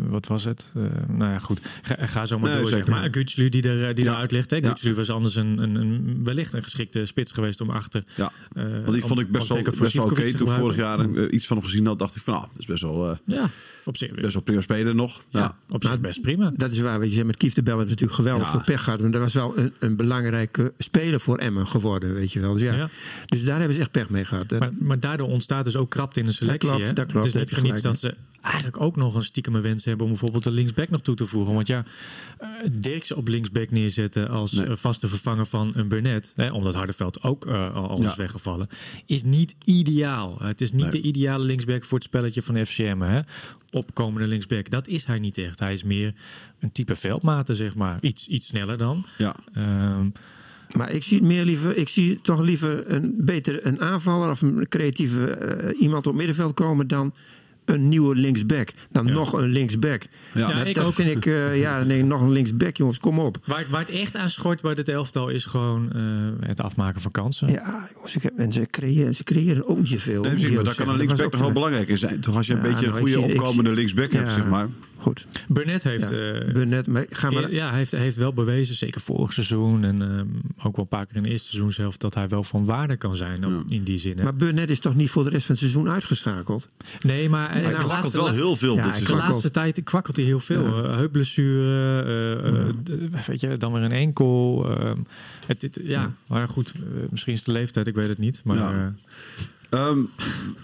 [0.08, 0.66] wat was het?
[0.74, 1.60] Eh, nou ja, goed.
[1.82, 3.08] Ga, ga zo maar Nee, door, zeg maar.
[3.10, 4.12] Gutslu die, er, die Ja.
[4.12, 4.50] eruit ligt.
[4.50, 4.56] Hè?
[4.56, 4.68] Ja.
[4.68, 8.04] Gutslu was anders een, een, een, wellicht een geschikte spits geweest om achter...
[8.14, 8.32] ja.
[8.54, 10.32] eh, Want die om- vond ik best wel, best oké.
[10.32, 12.66] Toen vorig jaar eh, iets van hem gezien had, dacht ik van, nou, dat is
[12.66, 13.48] best wel, eh, Ja,
[13.84, 15.22] op zich, best wel prima speler nog.
[15.30, 15.56] ja, Ja.
[15.68, 16.52] op zich best prima.
[16.56, 18.52] Dat is waar, wat je met Kief de Bel heeft natuurlijk geweldig Ja.
[18.52, 19.00] veel pech gehad.
[19.00, 22.52] Want dat was wel een, een belangrijke speler voor Emmen geworden, weet je wel.
[22.52, 22.74] Dus, ja.
[22.74, 22.88] Ja.
[23.26, 24.50] dus daar hebben ze echt pech mee gehad.
[24.50, 24.58] hè.
[24.58, 26.68] Maar, maar daardoor ontstaat dus ook krapte in de selectie.
[26.70, 26.92] klopt, hè?
[26.92, 28.14] dat klopt, het is niet voor niets dat ze
[28.46, 31.54] eigenlijk ook nog een stiekeme wens hebben om bijvoorbeeld de linksback nog toe te voegen.
[31.54, 31.84] Want ja,
[32.38, 34.66] eh, Dirks op linksback neerzetten als Nee.
[34.66, 38.16] eh, vaste vervanger van een Burnett, hè, omdat Hardenveld ook eh, al is Ja.
[38.16, 38.68] weggevallen,
[39.06, 40.38] is niet ideaal.
[40.42, 40.90] Het is niet Nee.
[40.90, 43.00] de ideale linksback voor het spelletje van FCM.
[43.00, 43.20] Hè?
[43.70, 45.58] Opkomende linksback, dat is hij niet echt.
[45.58, 46.14] Hij is meer
[46.60, 47.98] een type veldmate, zeg maar.
[48.00, 49.04] Iets, iets sneller dan.
[49.18, 49.36] Ja.
[49.52, 50.06] Ehm,
[50.76, 54.42] Maar ik zie het meer liever, ik zie toch liever een beter een aanvaller of
[54.42, 57.14] een creatieve eh, iemand op middenveld komen dan
[57.66, 58.68] een nieuwe linksback.
[58.90, 59.12] Dan Ja.
[59.12, 60.02] nog een linksback.
[60.34, 60.48] Ja.
[60.48, 60.92] Ja, dat ik dat ook.
[60.92, 63.36] vind ik, eh, ja, nee, nog een linksback, jongens, kom op.
[63.46, 66.02] waar, het- waar het echt aan schort bij dit elftal is gewoon eh,
[66.48, 67.48] het afmaken van kansen.
[67.50, 70.22] Ja, jongens, ik heb, en ze creëren, ze creëren ook niet veel.
[70.22, 72.20] Nee, precies, maar daar eerlijk kan een linksback Dat nog wel belangrijk in zijn.
[72.20, 74.18] Toch als je een Ja, beetje een nou, goede zie- opkomende linksback ja.
[74.18, 74.66] hebt, zeg maar.
[75.06, 75.26] Eh, Goed.
[75.48, 76.08] Burnett heeft...
[76.10, 77.52] Ja, eh, Burnett, maar ga maar...
[77.52, 80.26] Ja, hij heeft, heeft wel bewezen, zeker vorig seizoen en ehm,
[80.66, 83.16] ook wel een paar keer in de eerste seizoenshelft, dat hij wel van waarde kan
[83.16, 84.16] zijn op- in die zin.
[84.18, 84.22] hè.
[84.22, 86.66] Maar Burnett is toch niet voor de rest van het seizoen uitgeschakeld?
[87.02, 89.16] nee, maar eh, Hij kwakkelt laatste, wel heel veel Ja, dit de seizoen.
[89.18, 90.64] laatste tijd kwakkelt hij heel veel.
[90.84, 92.48] Eh, heupblessure, eh,
[93.18, 94.66] eh, weet je, dan weer een enkel.
[94.78, 94.98] ehm,
[95.46, 98.40] het, het- ja, maar goed, eh, misschien is het de leeftijd, ik weet het niet.
[98.44, 98.94] Maar
[99.70, 99.98] Ehm,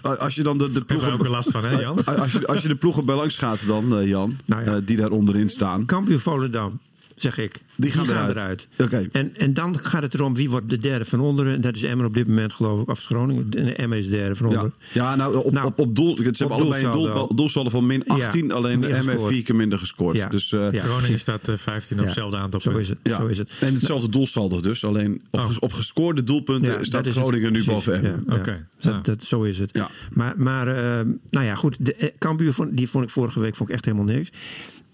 [0.01, 1.13] als je dan de, de ploegen...
[1.13, 2.05] ook last van, hè Jan?
[2.05, 4.75] Als je, als je de ploegen bij langs gaat dan, eh, Jan, Nou ja.
[4.75, 5.85] eh, die daar onderin staan.
[5.85, 6.79] Kampioen Volendam,
[7.23, 7.59] zeg ik.
[7.75, 8.67] Die gaan eruit.
[8.77, 9.07] Oké.
[9.11, 11.53] En, en dan gaat het erom wie wordt de derde van onderen.
[11.53, 12.89] En dat is Emmer op dit moment geloof ik.
[12.89, 13.47] Of Groningen.
[13.51, 14.53] En Emmer is de derde van Ja.
[14.55, 14.77] onderen.
[14.93, 16.15] ja, nou op, Nou, op, op doel.
[16.17, 16.91] Ze hebben op allebei een
[17.35, 18.47] doel, van min 18.
[18.47, 19.33] Ja, alleen de gescoord.
[19.33, 20.15] vier keer minder gescoord.
[20.15, 20.29] Ja.
[20.29, 20.81] Dus eh, Ja.
[20.83, 22.89] Groningen staat eh, 15 op Ja, hetzelfde aantal Zo punten.
[22.91, 23.11] is het.
[23.13, 23.17] ja.
[23.19, 23.51] Zo is het.
[23.59, 24.85] En hetzelfde doelsaldo dus.
[24.85, 25.51] Alleen op, Oh.
[25.59, 27.07] op gescoorde doelpunten Ja, staat.
[27.07, 28.35] Groningen nu Precies, boven ja, ja.
[28.35, 29.01] Oké, ja.
[29.23, 29.69] zo is het.
[29.73, 29.89] Ja.
[30.13, 31.85] Maar, maar eh, nou ja, goed.
[31.85, 34.29] De, eh, Cambuur, vond, die vond ik vorige week vond ik echt helemaal niks.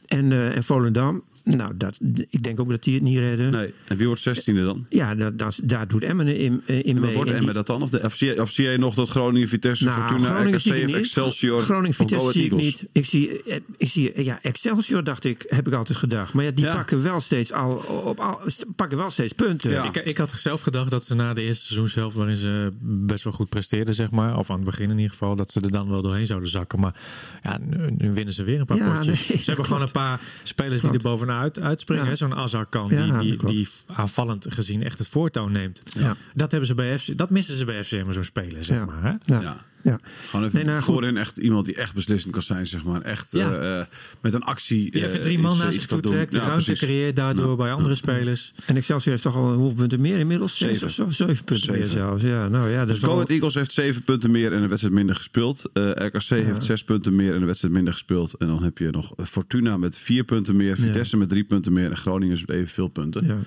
[0.07, 1.97] En, eh, en Volendam, nou, dat,
[2.29, 3.51] ik denk ook dat die het niet redden.
[3.51, 3.73] Nee.
[3.87, 4.85] En wie wordt 16e dan?
[4.89, 7.13] Ja, dat, dat, daar doet Emmen in, in En mee.
[7.15, 7.81] wordt En Emmen die- dat dan?
[7.81, 10.73] Of, de, of, zie, of zie jij nog dat Groningen, Vitesse, Nou, Fortuna, Groningen zie
[10.73, 10.95] ik.
[10.95, 12.65] Excelsior Groningen, Vitesse zie ik Eagles?
[12.81, 12.85] niet.
[12.91, 16.33] Ik zie, eh, ik zie ja, Excelsior dacht ik, heb ik altijd gedacht.
[16.33, 16.73] Maar ja, die Ja.
[16.75, 17.71] pakken wel steeds al,
[18.05, 18.39] op, al,
[18.75, 19.71] pakken wel steeds punten.
[19.71, 19.83] Ja.
[19.83, 23.33] Ik, ik had zelf gedacht dat ze na de eerste seizoenshelft, waarin ze best wel
[23.33, 25.89] goed presteerden, zeg maar, of aan het begin in ieder geval, dat ze er dan
[25.89, 26.79] wel doorheen zouden zakken.
[26.79, 26.95] Maar
[27.43, 29.27] ja, nu, nu winnen ze weer een paar Ja, potjes.
[29.27, 32.03] nee, ze hebben gewoon een paar spelers die er bovenuit uitspringen.
[32.03, 32.09] Ja.
[32.09, 32.15] hè.
[32.15, 35.81] Zo'n Azarkan, Ja, die, die, die aanvallend gezien echt het voortouw neemt.
[35.85, 36.15] Ja.
[36.33, 38.85] Dat, hebben ze bij FC, dat missen ze bij FCM, zo'n speler, zeg Ja.
[38.85, 39.03] maar.
[39.25, 39.39] Hè?
[39.39, 39.57] Ja.
[39.81, 39.99] Ja.
[40.27, 40.93] Gewoon even Nee, nou, goed.
[40.93, 43.01] voorin echt iemand die echt beslissend kan zijn, zeg maar.
[43.01, 43.51] Echt Ja.
[43.51, 43.85] eh, eh,
[44.21, 44.91] met een actie.
[44.91, 46.83] Die eh, even drie man iets, iets zich toe trekt, de Ja, ruimte precies.
[46.87, 47.55] creëert daardoor Ja.
[47.55, 48.53] bij andere spelers.
[48.65, 50.57] En Excelsior heeft toch al hoeveel punten meer inmiddels?
[50.57, 50.87] Zeven.
[50.87, 51.09] of zo?
[51.09, 51.79] Zeven punten Zeven.
[51.81, 52.23] meer zelfs.
[52.23, 53.27] Ja, nou ja, dat Dus wel...
[53.27, 55.69] Eagles heeft zeven punten meer en een wedstrijd minder gespeeld.
[55.73, 58.33] Eh, RKC heeft zes punten meer en een wedstrijd minder gespeeld.
[58.37, 61.89] En dan heb je nog Fortuna met vier punten meer, Vitesse met drie punten meer
[61.89, 63.45] en Groningen met evenveel punten.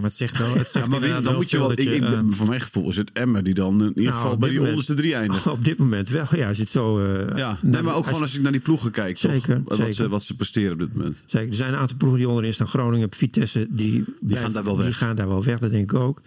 [0.00, 1.72] Maar het zegt wel, het zegt Ja, maar wie- dan moet je wel.
[1.72, 4.02] Ik, ik, je, ben- eh, voor mijn gevoel is het Emmer die dan in ieder
[4.04, 5.46] Nou, geval bij die moment- onderste drie eindigt.
[5.56, 6.98] Op dit moment wel, ja, als je het zo...
[6.98, 9.30] eh, Ja, nee, maar ook als- gewoon als ik naar die ploegen kijk, toch?
[9.32, 9.94] Zeker, Wat, zeker.
[9.94, 11.24] Ze, wat ze presteren op dit moment.
[11.26, 12.66] Zeker, er zijn een aantal ploegen die onderin staan.
[12.68, 14.96] Groningen, Vitesse, die, blijven- gaan daar wel Die weg.
[14.98, 16.20] gaan daar wel weg, dat denk ik ook.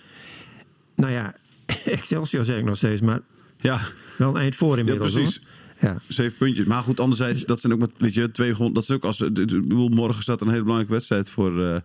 [0.95, 1.36] Nou ja,
[1.86, 3.19] Excelsior zeg ik nog steeds, maar
[3.62, 3.80] Ja,
[4.17, 5.13] wel een eind voor inmiddels.
[5.13, 5.36] Ja, precies.
[5.38, 5.56] hoor.
[5.80, 5.97] Ja.
[6.08, 6.65] zeven puntjes.
[6.65, 8.53] Maar goed, anderzijds, dat zijn ook met, weet je, twee.
[8.73, 9.23] Dat is ook als,
[9.89, 11.80] morgen staat een hele belangrijke wedstrijd voor, eh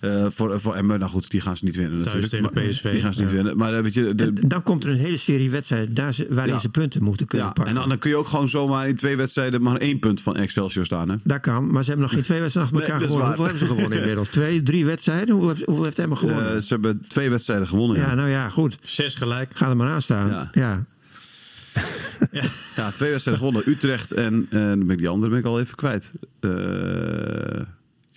[0.00, 0.98] eh voor, voor Emmen.
[0.98, 2.52] Nou goed, die gaan ze niet winnen Thuis natuurlijk.
[2.52, 2.92] tegen Maar- PSV.
[2.92, 3.34] Die gaan ze niet Ja.
[3.34, 3.56] winnen.
[3.56, 6.54] Maar eh, weet je, de, dan komt er een hele serie wedstrijden daar ze, waarin
[6.54, 6.60] Ja.
[6.60, 7.74] ze punten moeten kunnen ja, pakken.
[7.74, 10.36] en dan, dan kun je ook gewoon zomaar in twee wedstrijden maar één punt van
[10.36, 11.08] Excelsior staan.
[11.10, 11.16] Hè?
[11.24, 13.26] Dat kan, maar ze hebben nog geen twee wedstrijden achter elkaar gewonnen.
[13.26, 14.28] Hoeveel hebben ze gewonnen inmiddels?
[14.28, 15.34] Twee, drie wedstrijden?
[15.34, 16.54] Hoeveel, heeft Emma gewonnen?
[16.54, 17.96] Eh, ze hebben twee wedstrijden gewonnen.
[17.98, 18.78] ja, Ja, nou ja, goed.
[18.82, 19.50] Zes gelijk.
[19.54, 20.28] Ga er maar aan staan.
[20.30, 20.48] Ja.
[20.52, 20.84] Ja.
[22.76, 23.62] Ja, twee wedstrijden gewonnen.
[23.70, 26.12] Utrecht en, en dan ben ik die andere ben ik al even kwijt.
[26.40, 26.50] Eh,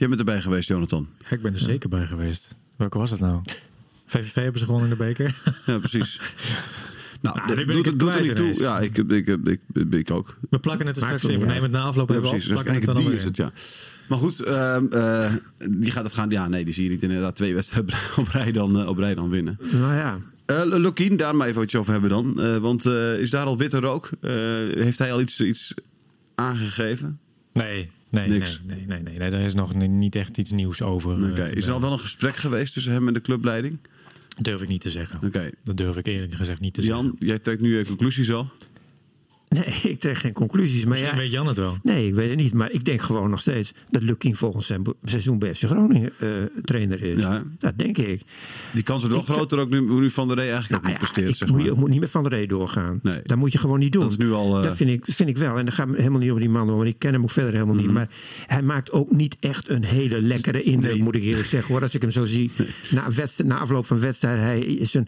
[0.04, 1.08] jij bent erbij geweest, Jonathan.
[1.24, 2.56] Ja, ik ben er zeker bij geweest.
[2.76, 3.42] Welke was het nou?
[4.06, 5.36] VVV hebben ze gewonnen in de beker.
[5.66, 6.20] Ja, precies.
[7.22, 8.54] Nou, Nou, de- doet ik het doet er niet toe.
[8.60, 9.40] Ja, ik, ik, ik,
[9.74, 10.38] ik, ik ook.
[10.50, 11.40] We plakken het er straks in.
[11.40, 12.32] We nemen het na afloop Ja, even op.
[12.34, 12.50] precies.
[12.52, 13.28] Even Plakken het kijken, dan die is in.
[13.28, 13.52] het, ja.
[14.08, 15.32] Maar goed, ehm, eh,
[15.72, 16.30] die gaat het gaan.
[16.30, 19.16] Ja, nee, die zie je niet inderdaad twee wedstrijden op rij dan, eh, op rij
[19.16, 19.58] dan winnen.
[19.72, 22.42] Nou ja, Eh Lukien, daar maar even wat je over hebben dan.
[22.42, 24.10] Eh, want eh, is daar al witte rook?
[24.22, 24.32] Eh,
[24.74, 25.74] heeft hij al iets, iets
[26.36, 27.20] aangegeven?
[27.54, 28.62] Nee, nee, Niks.
[28.66, 29.30] nee, nee, nee, nee, nee.
[29.30, 31.34] Daar is nog ni- niet echt iets nieuws over.
[31.44, 33.78] eh, Is er al wel een gesprek geweest tussen hem en de clubleiding?
[34.42, 35.20] Durf ik niet te zeggen.
[35.28, 35.50] Oké.
[35.64, 37.04] Dat durf ik eerlijk gezegd niet te zeggen.
[37.06, 38.50] Jan, jij trekt nu je conclusies al.
[39.58, 40.82] nee, ik trek geen conclusies.
[40.86, 41.78] Maar Misschien ja, weet Jan het wel.
[41.84, 42.54] Nee, ik weet het niet.
[42.54, 46.28] Maar ik denk gewoon nog steeds dat Lukien volgens zijn seizoen bij FC Groningen eh,
[46.64, 47.20] trainer is.
[47.22, 47.44] Ja?
[47.60, 48.22] Dat denk ik.
[48.74, 50.94] Die kans wordt wel Ik- groter ook nu, nu Van der Rey eigenlijk ook Nou
[50.94, 51.66] niet ja, presteert, ik zeg moet, maar.
[51.66, 53.00] je moet niet met Van der Rey doorgaan.
[53.04, 53.20] Nee.
[53.24, 54.02] Dat moet je gewoon niet doen.
[54.02, 55.58] Dat is nu al, eh, Dat vind ik, vind ik wel.
[55.58, 57.54] En dan gaat het helemaal niet om die man, want ik ken hem ook verder
[57.54, 57.84] helemaal Mhm.
[57.84, 57.94] niet.
[57.94, 58.08] Maar
[58.48, 61.04] hij maakt ook niet echt een hele lekkere indruk, Nee.
[61.04, 61.74] moet ik eerlijk zeggen.
[61.74, 61.82] Hoor.
[61.82, 62.52] Als ik hem zo zie,
[62.92, 65.08] na, wedstrijd, na afloop van wedstrijd, hij is een,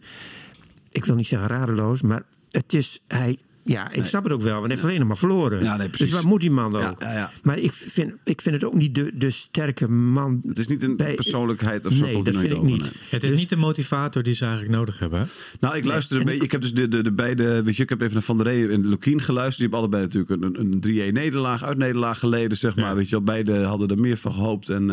[0.92, 4.54] ik wil niet zeggen radeloos, maar het is, hij, ja, ik snap het ook wel,
[4.54, 5.64] want hij heeft alleen nog maar verloren.
[5.64, 6.06] Ja, nee, precies.
[6.06, 6.82] dus waar moet die man ook?
[6.82, 7.32] Ja, ja, ja.
[7.44, 10.42] Maar ik vind, ik vind het ook niet de, de sterke man.
[10.48, 12.06] Het is niet een bij- persoonlijkheid of zo.
[12.06, 12.92] Nee, dat vind ik niet.
[13.10, 15.28] Het is niet de motivator die ze eigenlijk nodig hebben.
[15.60, 16.44] Nou, ik luister een en beetje.
[16.44, 17.64] Ik heb dus de, de, de beide.
[17.64, 19.72] Weet je, ik heb even naar Van der Rey en Lukien geluisterd.
[19.72, 22.86] Die hebben allebei natuurlijk een, een 3-1 nederlaag, uit nederlaag geleden, zeg maar.
[22.86, 22.96] Ja.
[22.96, 24.70] Weet je wel, beide hadden er meer van gehoopt.
[24.70, 24.90] En,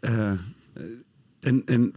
[0.00, 0.38] eh, eh,
[1.40, 1.92] en, en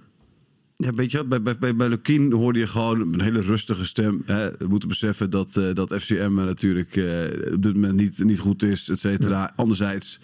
[0.76, 4.22] ja, weet je, bij, bij, bij, bij Lukien hoorde je gewoon een hele rustige stem.
[4.26, 4.52] Hè.
[4.58, 8.64] We moeten beseffen dat, eh, dat FCM natuurlijk eh, op dit moment niet, niet goed
[8.64, 9.54] is, et cetera.
[9.56, 10.20] Anderzijds.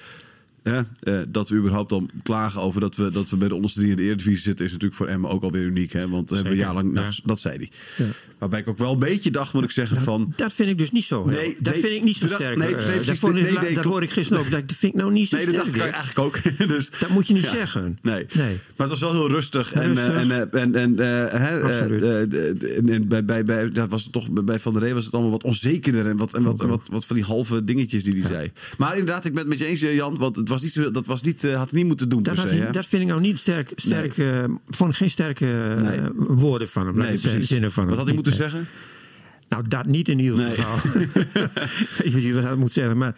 [0.63, 3.79] Hè, eh, dat we überhaupt al klagen over dat we, dat we bij de onderste
[3.79, 5.91] drie in de Eredivisie zitten, is natuurlijk voor Emmen ook alweer uniek.
[5.93, 6.09] Hè?
[6.09, 7.13] Want we hebben Zeker, jarenlang, nou, ja.
[7.23, 8.07] dat zei hij.
[8.39, 10.33] Waarbij ik ook wel een beetje dacht, moet ik zeggen, van...
[10.35, 11.25] Dat vind ik dus niet zo.
[11.25, 12.57] Nee, Nee, dat vind ik niet zo dat- sterk.
[12.57, 14.51] nee, eh, nee, dat, vond ik- Nee, nee, dat hoor ik gisteren ook.
[14.51, 15.65] Dat vind ik nou niet zo Nee, dat sterk.
[15.73, 16.39] dacht ik eigenlijk ook.
[16.75, 17.51] dus, Dat moet je niet ja.
[17.51, 17.97] zeggen.
[18.01, 18.25] Nee.
[18.33, 18.53] Nee.
[18.53, 19.73] Maar het was wel heel rustig.
[19.73, 20.07] En, Rustig.
[20.07, 24.59] eh, en, eh, en, eh, eh, eh, eh, bij, bij, bij, dat was toch, bij
[24.59, 26.07] Van der Rey was het allemaal wat onzekerder.
[26.07, 28.51] En wat, en wat, wat, wat van die halve dingetjes die hij zei.
[28.77, 30.17] Maar inderdaad, ik ben het met je eens, eh, Jan.
[30.17, 32.33] Want het was niet zo, dat was niet, eh, had hij niet moeten doen Dat,
[32.33, 32.57] per had se.
[32.57, 32.71] hij- hè?
[32.71, 33.71] dat vind ik nou niet sterk.
[33.75, 35.45] sterk eh, vond geen sterke
[35.77, 35.99] eh, Nee.
[36.15, 36.97] woorden van hem.
[36.97, 37.47] Nee, precies.
[37.47, 38.67] zinnen van Wat had hij moeten zeggen?
[39.49, 40.91] Nou, dat niet in ieder geval.
[42.11, 42.97] Weet je wat hij moet zeggen.
[42.97, 43.15] Maar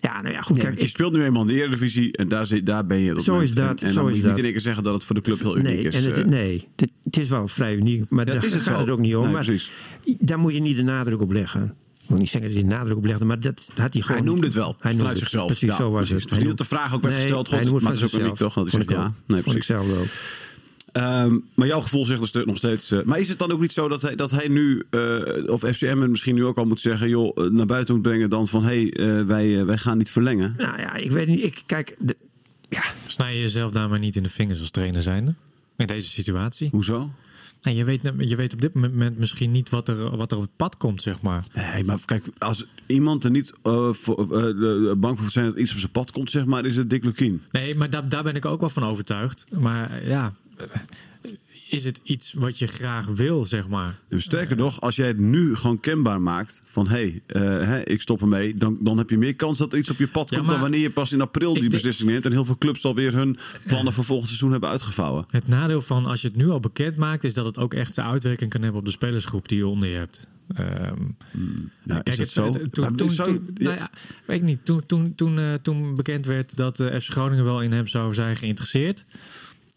[0.00, 0.56] ja, nou ja, goed.
[0.56, 3.12] Nee, kijk, je speelt nu eenmaal in de Eredivisie en daar, zit, daar ben je.
[3.16, 3.48] op Zo moment.
[3.50, 4.38] is dat, En, en zo dan moet is je niet dat.
[4.38, 5.94] in één keer zeggen dat het voor de club heel uniek nee, is.
[5.94, 8.10] en het, nee het, het is wel vrij uniek.
[8.10, 8.80] Maar Ja, daar is het gaat zo.
[8.80, 9.22] het ook niet om.
[9.22, 9.70] Nee, maar precies.
[10.18, 11.74] daar moet je niet de nadruk op leggen.
[12.04, 14.16] Ik wil niet zeggen dat hij de nadruk op legde, maar dat had hij gewoon
[14.16, 14.54] Hij noemde niet.
[14.54, 15.18] het wel, Hij vanuit noemde het.
[15.18, 15.46] zichzelf.
[15.46, 16.14] Precies, Ja, zo was precies.
[16.14, 16.22] het.
[16.22, 18.00] Dus Hij niet dat de vraag ook werd Nee, gesteld, hij God, noemt maar het
[18.00, 18.54] is ook van uniek, toch?
[18.54, 19.12] Dat hij Vond ik ja.
[19.26, 20.06] Nee, Vond ik zelf ook.
[20.92, 22.90] Ehm, maar jouw gevoel zegt dus nog steeds.
[22.90, 25.60] eh, maar is het dan ook niet zo dat hij, dat hij nu, eh, of
[25.60, 28.48] FCM het misschien nu ook al moet zeggen, joh, eh, naar buiten moet brengen dan
[28.48, 30.54] van hé, hey, eh, wij, wij gaan niet verlengen?
[30.56, 31.44] Nou ja, ik weet niet.
[31.44, 32.16] Ik, kijk, de,
[32.68, 35.34] ja, Snij je jezelf daar maar niet in de vingers als trainer zijnde?
[35.76, 36.68] In deze situatie?
[36.70, 37.10] Hoezo?
[37.64, 40.42] En je, weet, je weet op dit moment misschien niet wat er, wat er op
[40.42, 41.44] het pad komt, zeg maar.
[41.54, 45.58] Nee, maar kijk, als iemand er niet eh, voor, eh, de- bang voor zijn dat
[45.58, 47.42] iets op zijn pad komt, zeg maar, is het Dick Lukien.
[47.50, 49.44] Nee, maar daar, daar ben ik ook wel van overtuigd.
[49.58, 50.66] Maar eh, ja, eh,
[51.68, 53.98] is het iets wat je graag wil, zeg maar?
[54.08, 58.00] Dus sterker nog, als jij het nu gewoon kenbaar maakt van hé, hey, eh, ik
[58.00, 60.48] stop ermee, dan, dan heb je meer kans dat er iets op je pad komt
[60.48, 63.38] dan wanneer je pas in april die beslissing neemt en heel veel clubs alweer hun
[63.66, 65.26] plannen voor volgend seizoen hebben uitgevouwen.
[65.30, 67.94] Het nadeel van als je het nu al bekend maakt, is dat het ook echt
[67.94, 70.26] zijn uitwerking kan hebben op de spelersgroep die je onder je hebt.
[70.54, 71.02] Ehm,
[71.82, 72.50] Nou, Kijk, is het zo?
[72.50, 73.10] Toen, toen,
[73.54, 73.90] nou ja,
[74.24, 74.64] weet ik niet.
[74.64, 78.14] Toen, toen, toen, eh, toen bekend werd dat eh FC Groningen wel in hem zou
[78.14, 79.04] zijn geïnteresseerd.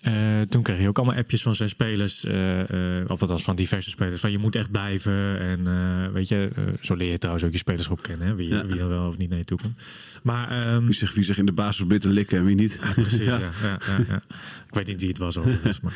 [0.02, 0.14] Eh,
[0.50, 3.90] toen kreeg je ook allemaal appjes van zijn spelers, eh, eh, of althans van diverse
[3.90, 5.40] spelers, van je moet echt blijven.
[5.40, 6.50] En weet je,
[6.82, 8.66] zo leer je trouwens ook je spelersgroep kennen, hè, wie, Ja.
[8.66, 9.78] wie er wel of niet naar je toe komt.
[10.24, 12.80] Maar ehm, Wie zich, wie zich in de basis probeert te likken en wie niet.
[12.96, 13.40] Precies, ja.
[13.40, 14.22] Ja, ja, ja.
[14.68, 15.80] Ik weet niet wie het was overigens.
[15.82, 15.94] Maar.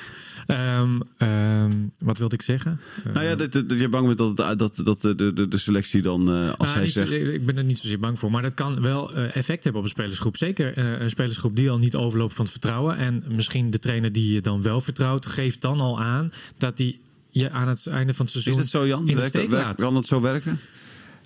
[0.48, 2.80] Ehm, ehm, wat wilde ik zeggen?
[3.14, 6.02] Nou ja, dat, dat, dat je bang bent dat, dat, dat de, de, de selectie
[6.02, 7.22] dan, als Nou, hij zo- zegt...
[7.22, 8.32] ik ben er niet zozeer bang voor.
[8.32, 10.38] Maar dat kan wel effect hebben op een spelersgroep.
[10.38, 12.98] Zeker een spelersgroep die al niet overloopt van het vertrouwen.
[12.98, 17.00] En misschien de trainer die je dan wel vertrouwt, geeft dan al aan dat hij
[17.30, 19.08] je aan het einde van het seizoen Is het zo, Jan?
[19.10, 19.82] in de steek werkt- laat.
[19.82, 20.60] kan dat zo werken?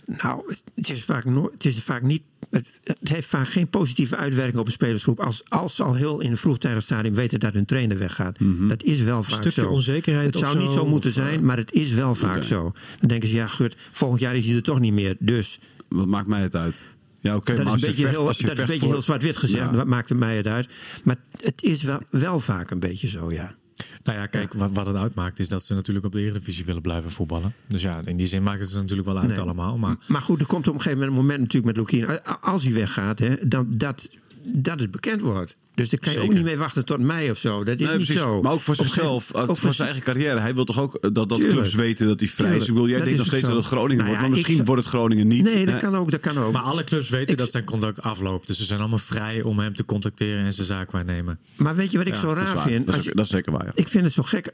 [0.05, 2.21] Nou, het- het is vaak, nooit, het is vaak niet.
[2.49, 5.19] Het, het heeft vaak geen positieve uitwerking op een spelersgroep.
[5.19, 8.37] Als, als ze al heel in een vroegtijdig stadium weten dat hun trainer weggaat.
[8.67, 9.69] Dat is wel vaak stukje zo.
[9.69, 12.71] onzekerheid Het zou niet zo, moeten of, eh, zijn, maar het is wel vaak zo.
[12.99, 15.15] Dan denken ze, ja, gut, volgend jaar is hij er toch niet meer.
[15.19, 16.81] Dus Wat maakt mij het uit?
[17.25, 18.59] Ja, oké, dat maar is als een je beetje, vecht- heel, als je dat is
[18.59, 19.69] een beetje voor- heel zwart-wit gezegd.
[19.69, 19.75] Ja.
[19.75, 20.69] Wat maakt mij het uit?
[21.03, 23.55] Maar het is wel, wel vaak een beetje zo, ja.
[24.03, 26.81] Nou ja, kijk, wat, wat het uitmaakt is dat ze natuurlijk op de Eredivisie willen
[26.81, 27.53] blijven voetballen.
[27.67, 29.39] Dus ja, in die zin maakt het ze natuurlijk wel uit Nee.
[29.39, 29.77] allemaal.
[29.77, 32.23] Maar Maar goed, er komt op een gegeven moment een moment natuurlijk met Lukien.
[32.41, 34.09] Als hij weggaat, hè, dan dat,
[34.43, 35.55] dat het bekend wordt.
[35.75, 37.63] Dus daar kan je ook niet mee wachten tot mei of zo.
[37.63, 38.23] Dat is Nee, niet precies.
[38.23, 38.41] zo.
[38.41, 40.39] Maar ook voor zichzelf, ook, voor zijn eigen carrière.
[40.39, 41.51] Hij wil toch ook eh, dat, dat Tuurlijk.
[41.59, 42.67] clubs weten dat hij vrij is.
[42.67, 44.53] Ik bedoel, jij Dat denkt nog steeds dat het Groningen Nou wordt, ja, maar misschien
[44.55, 45.43] zou- wordt het Groningen niet.
[45.43, 46.11] Nee, dat kan ook.
[46.11, 46.51] Dat kan ook.
[46.53, 48.47] Maar alle clubs weten Ik- dat zijn contract afloopt.
[48.47, 51.39] Dus ze zijn allemaal vrij om hem te contacteren en zijn zaak waarnemen.
[51.55, 52.85] Maar weet je wat ik Ja, zo raar vind?
[52.85, 53.71] Dat is, dat is zeker waar, ja.
[53.75, 54.51] Ik vind het zo gek.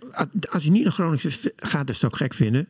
[0.51, 2.67] Als hij niet naar Groningen gaat, dat zou ik gek vinden.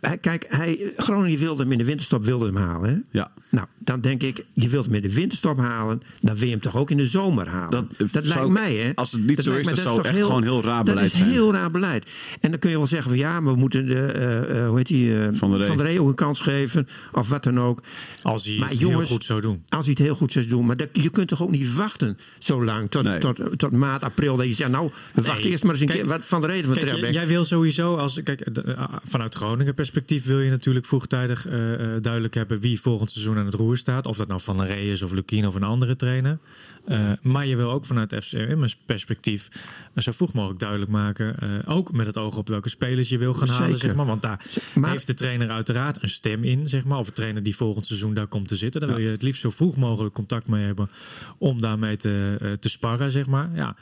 [0.00, 2.90] Hij, kijk, hij, Groningen wilde hem in de winterstop wilde hem halen.
[2.90, 3.18] Hè?
[3.18, 3.30] Ja.
[3.50, 6.02] Nou, dan denk ik, je wilt hem in de winterstop halen.
[6.20, 7.70] Dan wil je hem toch ook in de zomer halen.
[7.70, 8.90] Dat, Dat, zou lijkt mij, hè?
[8.94, 11.18] als het niet zo is, dat zou toch echt gewoon heel raar beleid Dat is
[11.18, 11.30] zijn.
[11.30, 12.10] heel raar beleid.
[12.40, 14.86] En dan kun je wel zeggen van ja, we moeten de, eh, eh, hoe heet
[14.86, 15.76] die, eh, Van der Rey.
[15.76, 16.88] Rey ook een kans geven.
[17.12, 17.82] Of wat dan ook.
[18.22, 19.62] Als hij Maar het jongens, heel goed zou doen.
[19.68, 20.66] Als hij het heel goed zou doen.
[20.66, 22.90] Maar dat, je kunt toch ook niet wachten zo lang.
[22.90, 23.18] Tot, Nee.
[23.18, 24.36] tot, tot maart, april.
[24.36, 26.08] Dat je zegt, nou, we wachten eerst maar eens een Kijk, keer.
[26.08, 29.74] Wat van de reden van Kijk, jij, jij wil sowieso, als, kijk, de- vanuit Groningen
[29.74, 33.76] perspectief wil je natuurlijk vroegtijdig eh, eh, duidelijk hebben wie volgend seizoen aan het roer
[33.76, 34.06] staat.
[34.06, 36.38] Of dat nou Van der Rey is of Lukien of een andere trainer.
[36.84, 39.48] Eh, maar je wil ook vanuit FCM's perspectief
[39.94, 41.38] eh, zo vroeg mogelijk duidelijk maken.
[41.40, 43.78] eh, ook met het oog op welke spelers je wil gaan halen.
[43.78, 44.06] Zeg maar.
[44.06, 46.68] Want daar Maar- heeft de trainer uiteraard een stem in.
[46.68, 46.98] Zeg maar.
[46.98, 48.80] Of een trainer die volgend seizoen daar komt te zitten.
[48.80, 50.88] Daar wil je het liefst zo vroeg mogelijk contact mee hebben.
[51.38, 53.10] Om daarmee te, eh, te sparren.
[53.10, 53.50] Zeg maar.
[53.54, 53.76] ja.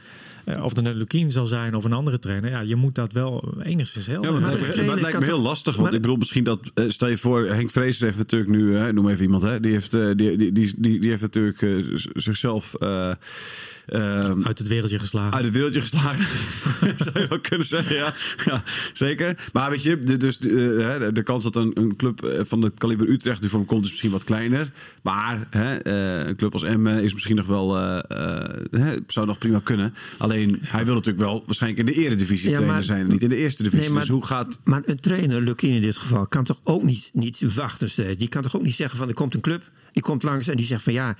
[0.45, 2.51] Eh, of het een Lukien zal zijn of een andere trainer.
[2.51, 4.51] Ja, je moet dat wel enigszins helder Ja, maar het hebben.
[4.51, 5.73] lijkt me, trainer maar het lijkt kan me heel lastig.
[5.77, 6.71] Want maar- ik bedoel, misschien dat.
[6.89, 8.77] stel je voor, Henk Vrees heeft natuurlijk nu.
[8.77, 9.43] Hè, noem even iemand.
[9.43, 11.77] Hè, die, heeft, die, die, die, die, die heeft natuurlijk eh,
[12.15, 12.75] zichzelf.
[13.87, 15.33] Eh, ehm, uit het wereldje geslagen.
[15.33, 16.27] uit het wereldje geslagen.
[17.05, 18.15] Zou je wel kunnen zeggen, ja.
[18.45, 19.37] ja zeker.
[19.53, 22.63] Maar weet je, de, dus, eh, hè, de kans dat een, een club eh, van
[22.63, 24.71] het kaliber Utrecht nu voor hem komt is misschien wat kleiner.
[25.03, 29.27] Maar hè, eh, een club als Emmen is misschien nog wel, eh, eh, hè, zou
[29.27, 29.95] nog prima kunnen.
[30.19, 33.07] Alleen, hij wil natuurlijk wel waarschijnlijk in de eredivisie Ja, trainer zijn.
[33.07, 33.85] Niet in de eerste divisie.
[33.85, 34.61] Nee, maar- dus hoe gaat...
[34.65, 38.19] Maar een trainer, Lukien in dit geval, kan toch ook niet, niet wachten steeds.
[38.19, 40.57] Die kan toch ook niet zeggen van er komt een club, die komt langs en
[40.57, 41.17] die zegt van ja,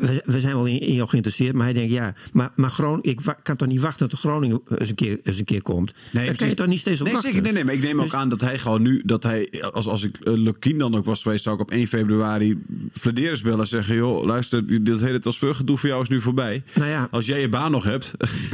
[0.00, 1.54] we, we zijn wel in, in jou geïnteresseerd.
[1.54, 4.88] Maar hij denkt ja, maar, maar Groningen, ik kan toch niet wachten tot Groningen eens
[4.88, 5.94] een keer, eens een keer komt.
[6.12, 7.32] Daar kan je toch niet steeds op nee, wachten.
[7.32, 9.62] Zeker, nee, nee, maar ik neem ook Dus- aan dat hij gewoon nu, dat hij,
[9.72, 12.58] als, als ik uh, Lukien dan ook was geweest, zou ik op 1 februari
[12.92, 16.62] Flederis bellen en zeggen: joh, luister, dit hele transfergedoe voor jou is nu voorbij.
[16.74, 17.08] Nou ja.
[17.10, 18.12] Als jij je baan nog hebt.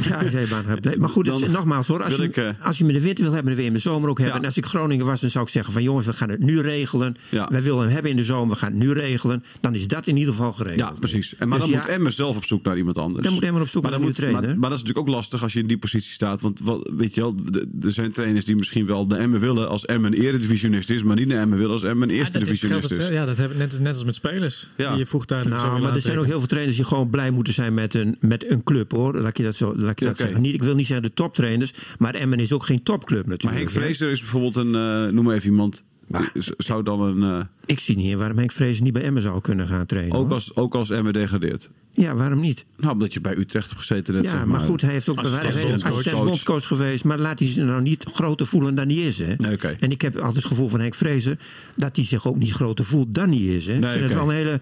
[0.09, 0.83] Ja, als jij je baan hebt.
[0.83, 2.03] Nee, Maar goed, is- Dan nogmaals hoor.
[2.03, 3.83] Als je, ik, eh, als je me de winter wil hebben, dan wil je hem
[3.83, 4.35] de zomer ook hebben.
[4.35, 4.41] Ja.
[4.41, 6.61] En als ik Groningen was, dan zou ik zeggen van jongens, we gaan het nu
[6.61, 7.17] regelen.
[7.29, 7.47] Ja.
[7.51, 9.43] Wij willen hem hebben in de zomer, we gaan het nu regelen.
[9.61, 10.79] Dan is dat in ieder geval geregeld.
[10.79, 11.35] Ja, precies.
[11.37, 13.23] En, maar Dus dan ja, moet Emmen zelf op zoek naar iemand anders.
[13.23, 14.59] Dan moet Emmen op zoek maar naar dan een nieuwe moet- trainer.
[14.59, 16.41] Maar, maar dat is natuurlijk ook lastig als je in die positie staat.
[16.41, 17.35] Want wat, weet je wel,
[17.81, 21.03] er zijn trainers die misschien wel de Emmen willen als Emmen een eredivisionist is.
[21.03, 23.09] Maar niet de Emmen willen als Emmen een eerste divisionist geldt is.
[23.09, 24.69] ja, dat hebben net, net als met spelers.
[24.77, 24.89] Ja.
[24.89, 27.31] Die je vroegtijdig zo Nou, maar er zijn ook heel veel trainers die gewoon blij
[27.31, 29.15] moeten zijn met een, met een club hoor.
[29.17, 30.37] Laat ik je dat, zo, laat je dat.
[30.37, 33.61] Niet, ik wil niet zeggen de toptrainers, maar Emmen is ook geen topclub Maar natuurlijk.
[33.61, 33.81] Henk hè.
[33.81, 35.83] Vrezer is bijvoorbeeld een, eh, noem maar even iemand.
[36.07, 39.01] Maar- Z- Zou dan een, eh, Ik zie niet in waarom Henk Vrezen niet bij
[39.01, 40.15] Emmen zou kunnen gaan trainen.
[40.15, 40.33] ook, hoor.
[40.33, 41.69] als, ook als Emmen degradeert.
[41.91, 42.65] Ja, waarom niet?
[42.77, 44.13] Nou, omdat je bij Utrecht hebt gezeten.
[44.13, 45.91] Net, ja, zeg maar goed, hij heeft ook Assistent hij heeft bondscoach.
[45.93, 47.03] assistent bondscoach geweest.
[47.03, 49.17] Maar laat hij zich nou niet groter voelen dan hij is.
[49.17, 49.33] Hè?
[49.37, 49.57] Nee.
[49.79, 51.37] En ik heb altijd het gevoel van Henk Vrezer
[51.75, 53.67] dat hij zich ook niet groter voelt dan hij is.
[53.67, 53.73] Hè?
[53.73, 54.59] Nee, ik vind het wel een hele.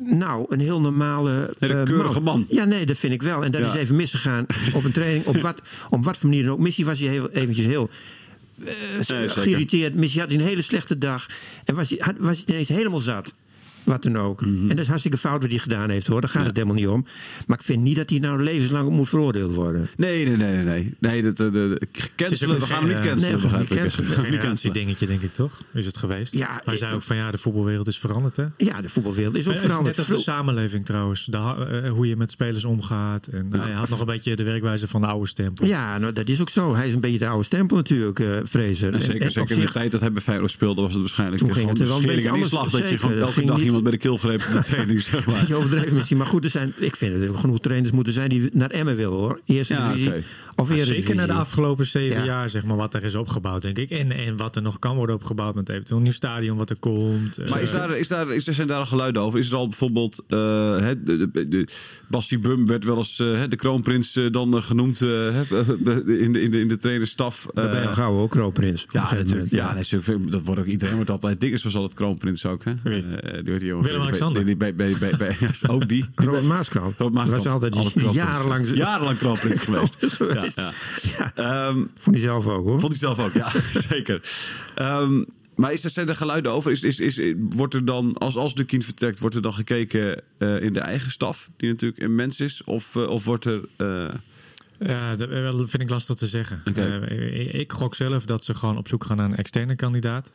[0.00, 1.50] Nou, een heel normale.
[1.58, 2.46] Hele eh, keurige man.
[2.50, 3.44] Ja, nee, dat vind ik wel.
[3.44, 3.68] En dat Ja.
[3.68, 5.26] is even misgegaan op een training.
[5.26, 6.58] Op wat, op wat voor manier dan ook.
[6.58, 7.90] Missie was hij heel, eventjes heel.
[9.00, 9.30] Zeker.
[9.30, 9.94] geïrriteerd.
[9.94, 11.26] Missie had hij een hele slechte dag.
[11.64, 13.34] En was hij, had- was hij ineens helemaal zat.
[13.86, 14.40] Wat dan ook.
[14.40, 14.60] Mhm.
[14.62, 16.20] En dat is hartstikke fout wat hij gedaan heeft hoor.
[16.20, 17.06] Daar gaat het helemaal niet om.
[17.46, 19.88] Maar ik vind niet dat hij nou levenslang moet veroordeeld worden.
[19.96, 20.94] Nee, nee, nee, nee.
[20.98, 21.22] nee.
[21.22, 23.60] dat, eh, de, de, cancelen, ook we gaan hem niet eh, cancelen, nee, we gaan
[23.60, 24.38] niet cancelen.
[24.40, 24.74] Cancelen.
[24.74, 25.62] dingetje, denk ik toch?
[25.74, 26.32] Is het geweest?
[26.34, 28.44] Ja, Hij zei ik- ook van ja, de voetbalwereld is veranderd, hè?
[28.56, 29.96] Ja, de voetbalwereld is ook is veranderd.
[29.96, 31.24] Net als de samenleving trouwens.
[31.24, 33.26] De, eh, hoe je met spelers omgaat.
[33.26, 35.66] En hij had nog een beetje de werkwijze van de oude stempel.
[35.66, 36.74] Ja, nou, dat is ook zo.
[36.74, 38.94] Hij is een beetje de oude stempel natuurlijk, eh Fraser.
[38.94, 41.50] En zeker, zeker in de tijd dat hij bij Feyenoord speelde, was het waarschijnlijk Toen
[41.50, 43.82] eh, ging het er wel een beetje anders, Dat je gewoon elke dag niet- iemand
[43.82, 45.44] bij de keel greep op de training, zeg maar.
[45.48, 46.16] Je overdreven misschien.
[46.16, 48.96] Maar goed, er, zijn, ik vind dat er genoeg trainers moeten zijn die naar Emmen
[48.96, 49.40] willen hoor.
[49.46, 50.22] Eerste Ja, divisie oké.
[50.56, 52.24] of Maar eerste zeker na de afgelopen zeven Ja.
[52.24, 53.90] jaar, zeg maar, wat er is opgebouwd, denk ik.
[53.90, 56.76] En, en wat er nog kan worden opgebouwd met eventueel een nieuw stadion wat er
[56.76, 57.38] komt.
[57.38, 59.38] Maar Eh, is daar, is daar, is, er zijn daar al geluiden over?
[59.38, 60.24] Is er al bijvoorbeeld...
[60.28, 60.38] eh
[60.78, 61.64] hè, de, de,
[62.40, 65.42] Bum werd wel eens eh, hè, de kroonprins dan genoemd eh, hè,
[66.18, 67.46] in, de, in, de, in de trainerstaf.
[67.52, 68.86] Dat ben je Eh, al gauw ook, kroonprins.
[68.92, 69.50] Ja, natuurlijk.
[69.50, 71.40] Ja, nee, zo- dat wordt ook iedereen wordt altijd.
[71.40, 72.70] Dinges was altijd kroonprins ook, hè?
[72.70, 73.84] Eh, die werd die jongen.
[73.90, 74.44] Willem-Alexander.
[74.56, 76.04] Bij- bij- bij- bij- Ook die.
[76.14, 76.96] Robert Maaskant.
[76.98, 77.42] Robert Maaskant.
[77.44, 78.66] Was altijd, die jarenlang...
[78.74, 79.96] Jarenlang kroonprins geweest.
[80.18, 80.72] Ja, Ja.
[81.18, 81.32] ja.
[81.34, 82.80] Ehm, Vond hij zelf ook hoor.
[82.80, 83.50] Vond hij zelf ook, ja,
[83.90, 84.22] zeker.
[84.74, 85.22] Ehm,
[85.54, 86.70] maar is er, zijn er geluiden over?
[86.72, 90.22] Is, is, is, wordt er dan, als, als de kind vertrekt, wordt er dan gekeken
[90.38, 92.64] eh, in de eigen staf, die natuurlijk een mens is?
[92.64, 93.60] Of, eh, of wordt er.
[93.76, 94.08] eh,
[94.78, 95.28] Ja, dat
[95.70, 96.62] vind ik lastig te zeggen.
[97.08, 100.32] Ik, ik gok zelf dat ze gewoon op zoek gaan naar een externe kandidaat.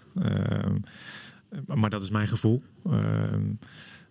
[1.52, 2.62] Ehm, maar dat is mijn gevoel.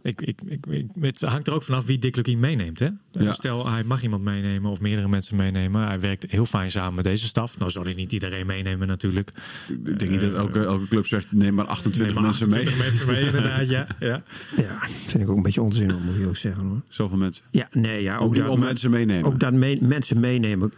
[0.03, 2.79] Ik, ik, ik, ik- het hangt er ook vanaf wie Dick Lukien meeneemt.
[2.79, 2.89] Hè?
[3.13, 3.33] Ja.
[3.33, 5.87] Stel, hij mag iemand meenemen of meerdere mensen meenemen.
[5.87, 7.59] Hij werkt heel fijn samen met deze staf.
[7.59, 9.31] Nou zal hij niet iedereen meenemen natuurlijk.
[9.85, 12.59] Ik denk niet dat elke, elke club zegt, neem maar 28 Neem maar mensen mee.
[12.59, 13.69] 28 mensen mee, inderdaad.
[13.69, 14.23] Ja, ja.
[14.57, 16.81] Ja, vind ik ook een beetje onzin, moet je ook zeggen hoor.
[16.89, 17.45] Zoveel mensen.
[17.51, 18.17] Ja, nee, ja.
[18.17, 19.25] Ook dat- om mensen meenemen.
[19.25, 20.73] Ook dat mee- mensen meenemen.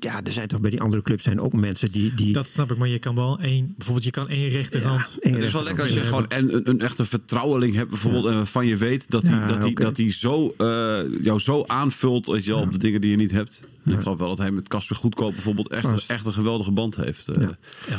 [0.00, 2.14] Ja, er zijn toch bij die andere clubs zijn ook mensen die...
[2.14, 5.16] die Dat snap ik, maar je kan wel één, bijvoorbeeld je kan één rechterhand.
[5.20, 8.26] één Het is wel lekker als je gewoon en een, een echte vertrouweling hebt, bijvoorbeeld,
[8.26, 9.82] en waarvan je weet dat hij Ja, dat die, oké.
[9.82, 13.16] dat die zo, eh, jou zo aanvult weet je, wel, op de dingen die je
[13.16, 13.60] niet hebt.
[13.84, 16.10] Ik geloof wel dat hij met Casper Goedkoop bijvoorbeeld echt, Vast.
[16.10, 17.28] echt een geweldige band heeft.
[17.28, 17.42] eh.
[17.42, 17.56] Ja.
[17.88, 17.98] Ja,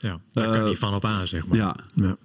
[0.00, 0.20] ja.
[0.32, 1.56] daar kan Eh, je niet van op aan, zeg maar.
[1.58, 1.76] ja.
[1.94, 2.16] ja.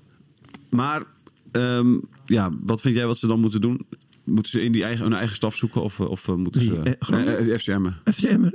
[0.70, 1.04] Maar
[1.52, 3.86] ehm, ja, wat vind jij wat ze dan moeten doen?
[4.24, 6.80] Moeten ze in die eigen, hun eigen staf zoeken of, of moeten ze...
[6.80, 7.86] Eh, eh, eh, FCM.
[8.12, 8.50] FCM.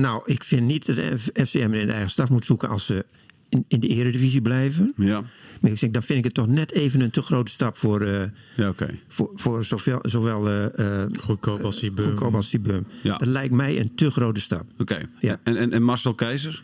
[0.00, 3.04] nou, ik vind niet dat de FCM in de eigen staf moet zoeken als ze
[3.48, 4.92] in, in de eredivisie blijven.
[4.96, 5.22] Ja,
[5.60, 8.00] Maar ik zeg, dan vind ik het toch net even een te grote stap voor,
[8.00, 8.22] eh,
[8.54, 8.88] ja oké.
[9.08, 12.86] voor, voor zowel, zowel eh, Goedkoop als die goedkoop als die Bum.
[13.02, 13.16] Ja.
[13.16, 14.64] Dat lijkt mij een te grote stap.
[14.78, 15.08] Oké.
[15.20, 15.40] Ja.
[15.42, 16.62] En, en, en Marcel Keizer?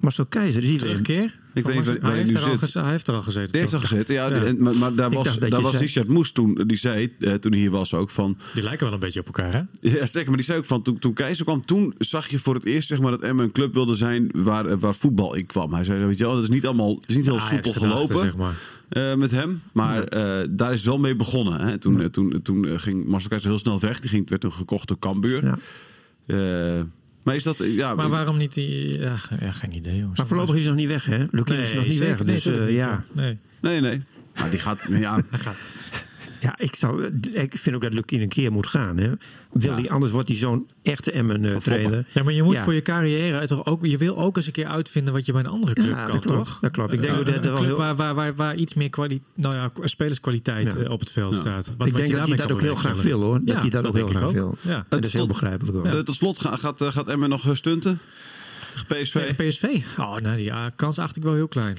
[0.00, 0.78] Marcel Keizer, die.
[0.78, 1.38] Terugkeer?
[1.54, 2.40] Ik weet niet hij, heeft er
[2.76, 3.52] al hij heeft er al gezeten.
[3.52, 3.80] Die heeft toch?
[3.80, 4.28] gezeten, ja.
[4.30, 4.42] Ja.
[4.44, 7.32] en- maar, maar daar Ik was, daar was zei- Richard Moes toen, die zei, eh,
[7.34, 8.38] toen hij hier was ook van...
[8.54, 9.60] Die lijken wel een beetje op elkaar, hè?
[9.90, 10.28] Ja, zeker.
[10.28, 12.88] Maar die zei ook van, toen, toen Keizer kwam, toen zag je voor het eerst
[12.88, 15.72] zeg maar, dat Emmen een club wilde zijn waar, eh, waar voetbal in kwam.
[15.74, 18.16] Hij zei, weet je wel, dat is niet allemaal, het is niet heel soepel gelopen
[18.18, 18.54] zeg maar.
[18.88, 19.62] eh, met hem.
[19.72, 20.08] Maar
[20.50, 21.60] daar is het wel mee begonnen.
[21.60, 21.78] Hè.
[21.78, 24.00] Toen, toen, toen ging Marcel Keizer heel snel weg.
[24.00, 25.44] Die ging, werd toen gekocht door Cambuur.
[25.44, 25.58] Ja.
[27.28, 27.94] Maar is dat, ja...
[27.94, 28.98] Maar waarom niet die...
[28.98, 30.18] Ja, ge- ja geen idee, jongens.
[30.18, 31.24] Maar voorlopig is hij nog niet weg, hè?
[31.30, 32.24] Lukien is nog niet weg.
[32.24, 33.04] Dus eh, ja.
[33.12, 33.38] Nee.
[33.60, 34.00] Nee, nee.
[34.40, 35.22] Maar die gaat, ja...
[35.30, 35.56] Hij gaat.
[36.40, 38.96] Ja, ik, zou, ik vind ook dat Lukien een keer moet gaan.
[38.96, 39.08] Hè?
[39.52, 39.74] Wil Ja.
[39.80, 42.06] hij, anders wordt hij zo'n echte Emmen-trainer.
[42.12, 42.64] Ja, maar je moet Ja.
[42.64, 43.86] voor je carrière toch ook...
[43.86, 46.12] Je wil ook eens een keer uitvinden wat je bij een andere club Ja, kan,
[46.14, 46.38] dat klopt.
[46.46, 46.58] toch?
[46.60, 46.92] Dat klopt.
[46.92, 48.90] Ik denk Eh, dat er een wel club heel- waar, waar, waar, waar iets meer
[48.90, 50.78] kwali nou ja, spelerskwaliteit Ja.
[50.80, 51.72] eh, op het veld staat.
[51.78, 53.40] Wat- ik denk dat hij dat ook heel graag wil, hoor.
[53.44, 54.56] Dat hij dat, ook heel graag wil.
[54.66, 55.84] En dat is heel begrijpelijk ook.
[55.84, 57.98] Eh, tot slot, ga- gaat, eh, gaat Emmen nog eh, stunten?
[58.70, 59.12] Tegen PSV?
[59.12, 59.64] Tegen PSV?
[59.98, 61.76] Oh, nee, die ja, kans acht ik wel heel klein.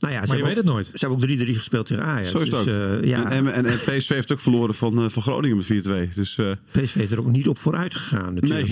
[0.00, 1.00] Nou ja, ze Maar je hebben weet ook- het nooit.
[1.00, 2.30] Ze hebben ook 3-3 gespeeld tegen Ajax.
[2.30, 3.00] Zo is het dus, ook.
[3.02, 6.14] eh, ja, en, en, en PSV heeft ook verloren van, eh, van Groningen met 4-2.
[6.14, 8.70] Dus eh, PSV is er ook niet op vooruit gegaan natuurlijk.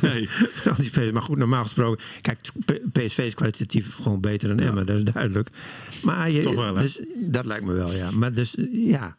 [0.00, 0.28] nee.
[0.96, 1.12] nee.
[1.12, 2.04] Maar goed, normaal gesproken...
[2.20, 4.86] Kijk, P- PSV is kwalitatief gewoon beter dan Emmen.
[4.86, 5.48] Dat is duidelijk.
[6.02, 6.80] Maar je, Toch wel, hè?
[6.82, 8.10] dus, dat lijkt me wel, ja.
[8.10, 9.16] Maar dus, ja...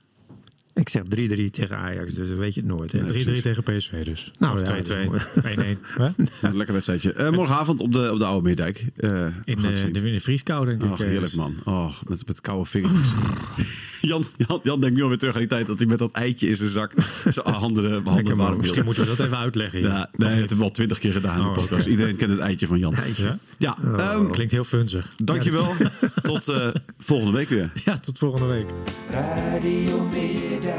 [0.73, 1.05] Ik zeg 3-3
[1.51, 2.91] tegen Ajax, dus dan weet je het nooit.
[2.91, 2.99] hè.
[3.37, 4.31] 3-3 tegen PSV dus.
[4.39, 5.11] Nou, of ja, 2-2.
[5.11, 5.79] dat is 1-1.
[5.97, 6.07] Hè?
[6.41, 7.13] Een lekker wedstrijdje.
[7.13, 8.85] Eh, morgenavond op de, op de Oude Meerdijk.
[8.97, 9.93] Eh, we In de, zien.
[9.93, 10.91] de, in de vrieskou, denk ik.
[10.91, 11.55] Ach, heerlijk man.
[11.65, 13.07] Oh, met, met koude vingertjes.
[14.01, 16.47] Jan, Jan, Jan denkt nu alweer terug aan die tijd dat hij met dat eitje
[16.47, 16.93] in zijn zak
[17.27, 19.79] zijn handen, handen warm Misschien moeten we dat even uitleggen.
[19.79, 19.87] hier.
[19.87, 21.71] Ja, nee, dat hebben we al twintig keer gedaan Oh, podcast.
[21.71, 21.89] oké.
[21.89, 22.93] Iedereen kent het eitje van Jan.
[23.15, 23.37] Ja?
[23.57, 25.13] Ja, ehm, Klinkt heel funzig.
[25.17, 25.73] dankjewel.
[26.21, 27.71] Tot eh, volgende week weer.
[27.85, 28.65] Ja, tot volgende week.
[29.11, 30.70] Radio Meerdijk.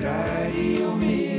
[0.00, 1.29] Radio Meerdijk.